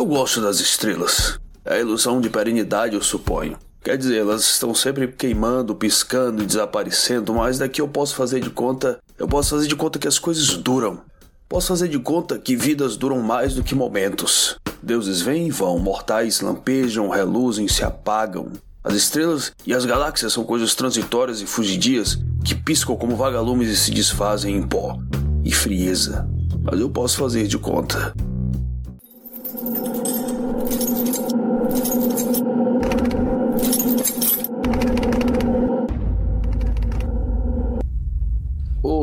Eu 0.00 0.06
gosto 0.06 0.40
das 0.40 0.60
estrelas. 0.60 1.38
É 1.62 1.74
a 1.74 1.78
ilusão 1.78 2.22
de 2.22 2.30
perenidade, 2.30 2.94
eu 2.94 3.02
suponho. 3.02 3.58
Quer 3.84 3.98
dizer, 3.98 4.16
elas 4.16 4.40
estão 4.40 4.74
sempre 4.74 5.06
queimando, 5.08 5.74
piscando 5.74 6.42
e 6.42 6.46
desaparecendo, 6.46 7.34
mas 7.34 7.58
daqui 7.58 7.82
eu 7.82 7.86
posso 7.86 8.14
fazer 8.14 8.40
de 8.40 8.48
conta. 8.48 8.98
Eu 9.18 9.28
posso 9.28 9.50
fazer 9.50 9.68
de 9.68 9.76
conta 9.76 9.98
que 9.98 10.08
as 10.08 10.18
coisas 10.18 10.56
duram. 10.56 11.02
Posso 11.46 11.68
fazer 11.68 11.86
de 11.86 11.98
conta 11.98 12.38
que 12.38 12.56
vidas 12.56 12.96
duram 12.96 13.20
mais 13.20 13.54
do 13.54 13.62
que 13.62 13.74
momentos. 13.74 14.56
Deuses 14.82 15.20
vêm 15.20 15.48
e 15.48 15.50
vão, 15.50 15.78
mortais 15.78 16.40
lampejam, 16.40 17.10
reluzem, 17.10 17.68
se 17.68 17.84
apagam. 17.84 18.52
As 18.82 18.94
estrelas 18.94 19.52
e 19.66 19.74
as 19.74 19.84
galáxias 19.84 20.32
são 20.32 20.44
coisas 20.44 20.74
transitórias 20.74 21.42
e 21.42 21.46
fugidias 21.46 22.18
que 22.42 22.54
piscam 22.54 22.96
como 22.96 23.16
vagalumes 23.16 23.68
e 23.68 23.76
se 23.76 23.90
desfazem 23.90 24.56
em 24.56 24.62
pó 24.62 24.96
e 25.44 25.52
frieza. 25.52 26.26
Mas 26.62 26.80
eu 26.80 26.88
posso 26.88 27.18
fazer 27.18 27.46
de 27.46 27.58
conta. 27.58 28.14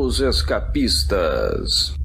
Os 0.08 0.20
escapistas. 0.20 1.97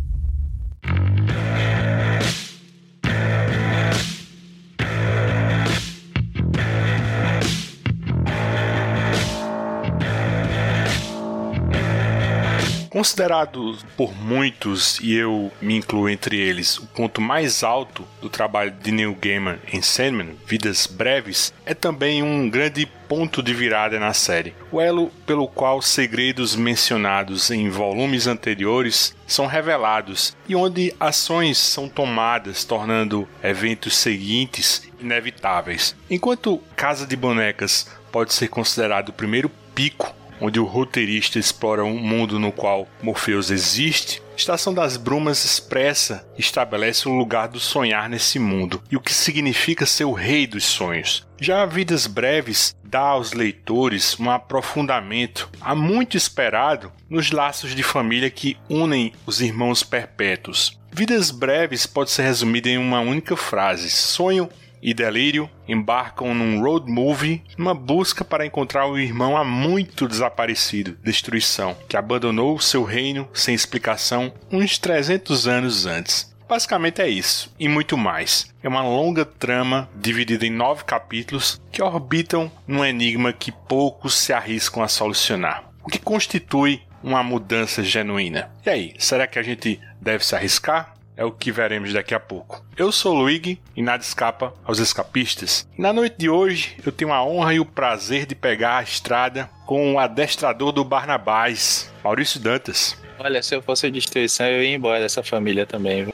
Considerado 13.04 13.78
por 13.98 14.16
muitos, 14.16 14.98
e 15.02 15.14
eu 15.14 15.52
me 15.62 15.76
incluo 15.76 16.08
entre 16.08 16.40
eles, 16.40 16.78
o 16.78 16.86
ponto 16.86 17.20
mais 17.20 17.62
alto 17.62 18.08
do 18.22 18.30
trabalho 18.30 18.72
de 18.72 18.94
Neil 18.94 19.14
Gaiman 19.22 19.60
em 19.74 19.82
Sandman, 19.82 20.38
Vidas 20.48 20.88
Breves, 20.88 21.54
é 21.66 21.74
também 21.74 22.24
um 22.24 22.50
grande 22.50 22.86
ponto 22.86 23.44
de 23.44 23.54
virada 23.54 24.00
na 24.00 24.14
série. 24.14 24.56
O 24.72 24.80
elo 24.80 25.12
pelo 25.26 25.50
qual 25.50 25.82
segredos 25.82 26.56
mencionados 26.56 27.52
em 27.52 27.70
volumes 27.70 28.26
anteriores 28.26 29.14
são 29.28 29.48
revelados 29.48 30.34
e 30.48 30.56
onde 30.56 30.96
ações 30.98 31.58
são 31.58 31.90
tomadas, 31.90 32.64
tornando 32.64 33.28
eventos 33.44 33.98
seguintes 33.98 34.90
inevitáveis. 34.98 35.94
Enquanto 36.10 36.58
Casa 36.74 37.06
de 37.06 37.18
Bonecas 37.18 37.86
pode 38.14 38.34
ser 38.34 38.48
considerado 38.48 39.10
o 39.10 39.14
primeiro 39.14 39.52
pico 39.76 40.16
onde 40.40 40.60
o 40.60 40.66
roteirista 40.66 41.40
explora 41.40 41.84
um 41.84 41.98
mundo 41.98 42.40
no 42.40 42.52
qual 42.52 42.88
Morpheus 43.02 43.50
existe, 43.50 44.22
Estação 44.36 44.74
das 44.74 44.98
Brumas 44.98 45.46
expressa 45.46 46.28
e 46.36 46.42
estabelece 46.42 47.08
o 47.08 47.14
lugar 47.14 47.48
do 47.48 47.60
sonhar 47.60 48.10
nesse 48.10 48.40
mundo 48.40 48.82
e 48.90 48.98
o 48.98 49.00
que 49.00 49.14
significa 49.14 49.86
ser 49.86 50.06
o 50.06 50.12
rei 50.12 50.48
dos 50.48 50.64
sonhos. 50.64 51.26
Já 51.40 51.66
Vidas 51.66 52.08
Breves 52.08 52.76
dá 52.84 53.00
aos 53.00 53.34
leitores 53.34 54.20
um 54.20 54.30
aprofundamento 54.32 55.50
há 55.62 55.76
muito 55.76 56.18
esperado 56.18 56.92
nos 57.10 57.32
laços 57.32 57.76
de 57.76 57.84
família 57.84 58.30
que 58.30 58.58
unem 58.68 59.14
os 59.26 59.40
irmãos 59.40 59.84
perpétuos. 59.84 60.80
Vidas 60.92 61.32
Breves 61.32 61.86
pode 61.86 62.12
ser 62.12 62.24
resumida 62.24 62.70
em 62.70 62.78
uma 62.78 63.00
única 63.00 63.36
frase: 63.38 63.90
sonho 63.90 64.50
e 64.84 64.94
Delírio 64.94 65.50
embarcam 65.66 66.36
num 66.36 66.62
road 66.62 66.92
movie 66.92 67.42
numa 67.58 67.74
busca 67.74 68.26
para 68.26 68.46
encontrar 68.46 68.86
o 68.86 69.00
irmão 69.00 69.38
há 69.38 69.44
muito 69.44 70.08
desaparecido, 70.08 70.98
Destruição, 71.02 71.76
que 71.88 71.96
abandonou 71.96 72.60
seu 72.60 72.84
reino 72.84 73.28
sem 73.34 73.56
explicação 73.56 74.34
uns 74.52 74.78
300 74.78 75.48
anos 75.48 75.86
antes. 75.86 76.34
Basicamente 76.48 77.02
é 77.02 77.08
isso, 77.08 77.52
e 77.58 77.70
muito 77.70 77.98
mais. 77.98 78.54
É 78.62 78.68
uma 78.68 78.84
longa 78.84 79.24
trama 79.24 79.90
dividida 79.96 80.46
em 80.46 80.52
nove 80.52 80.84
capítulos 80.84 81.60
que 81.72 81.82
orbitam 81.82 82.52
num 82.68 82.84
enigma 82.84 83.32
que 83.32 83.52
poucos 83.52 84.14
se 84.14 84.34
arriscam 84.34 84.84
a 84.84 84.90
solucionar. 84.90 85.64
O 85.84 85.90
que 85.90 85.98
constitui 85.98 86.82
uma 87.02 87.24
mudança 87.24 87.84
genuína? 87.84 88.52
E 88.66 88.70
aí, 88.70 88.94
será 89.00 89.26
que 89.26 89.40
a 89.40 89.44
gente 89.44 89.80
deve 90.02 90.26
se 90.26 90.36
arriscar? 90.36 90.93
É 91.16 91.24
o 91.24 91.32
que 91.32 91.52
veremos 91.52 91.94
daqui 91.94 92.14
a 92.14 92.20
pouco. 92.20 92.64
Eu 92.78 92.92
sou 92.92 93.14
Luigi 93.14 93.60
e 93.76 93.82
nada 93.82 94.04
escapa 94.04 94.54
aos 94.64 94.80
escapistas. 94.80 95.68
Na 95.78 95.94
noite 95.94 96.16
de 96.18 96.30
hoje 96.30 96.78
eu 96.86 96.92
tenho 96.92 97.12
a 97.14 97.24
honra 97.24 97.54
e 97.54 97.60
o 97.60 97.66
prazer 97.66 98.26
de 98.26 98.36
pegar 98.36 98.78
a 98.78 98.84
estrada 98.84 99.50
com 99.66 99.94
o 99.94 100.00
adestrador 100.00 100.72
do 100.72 100.84
Barnabás, 100.84 101.92
Maurício 102.04 102.40
Dantas. 102.40 102.98
Olha, 103.20 103.42
se 103.42 103.56
eu 103.56 103.62
fosse 103.62 103.86
a 103.86 103.90
destruição, 103.90 104.46
eu 104.48 104.64
ia 104.64 104.76
embora 104.76 105.00
dessa 105.00 105.24
família 105.24 105.66
também. 105.66 106.06
Viu? 106.06 106.13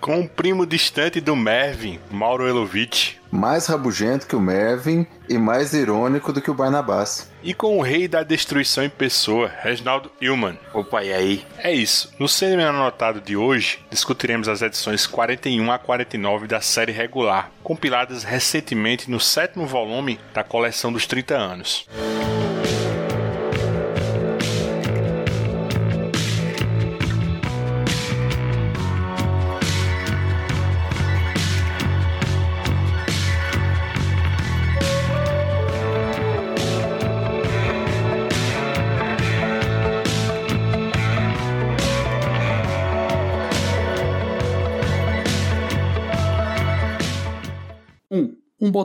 Com 0.00 0.20
o 0.20 0.28
primo 0.28 0.66
distante 0.66 1.20
do 1.20 1.34
Mervin, 1.36 1.98
Mauro 2.10 2.46
Elovitch. 2.46 3.14
Mais 3.30 3.66
rabugento 3.66 4.26
que 4.26 4.36
o 4.36 4.40
Mervin 4.40 5.06
e 5.28 5.36
mais 5.36 5.72
irônico 5.72 6.32
do 6.32 6.40
que 6.40 6.50
o 6.50 6.54
Barnabás. 6.54 7.30
E 7.42 7.52
com 7.52 7.78
o 7.78 7.82
rei 7.82 8.06
da 8.06 8.22
destruição 8.22 8.84
em 8.84 8.88
pessoa, 8.88 9.50
Reginaldo 9.60 10.10
Hillman. 10.20 10.58
Opa, 10.72 11.02
e 11.02 11.12
aí? 11.12 11.44
É 11.58 11.72
isso. 11.72 12.12
No 12.18 12.28
cinema 12.28 12.68
anotado 12.68 13.20
de 13.20 13.36
hoje, 13.36 13.80
discutiremos 13.90 14.48
as 14.48 14.62
edições 14.62 15.06
41 15.06 15.70
a 15.72 15.78
49 15.78 16.46
da 16.46 16.60
série 16.60 16.92
regular, 16.92 17.50
compiladas 17.62 18.22
recentemente 18.22 19.10
no 19.10 19.18
sétimo 19.18 19.66
volume 19.66 20.20
da 20.32 20.44
coleção 20.44 20.92
dos 20.92 21.06
30 21.06 21.34
anos. 21.34 21.88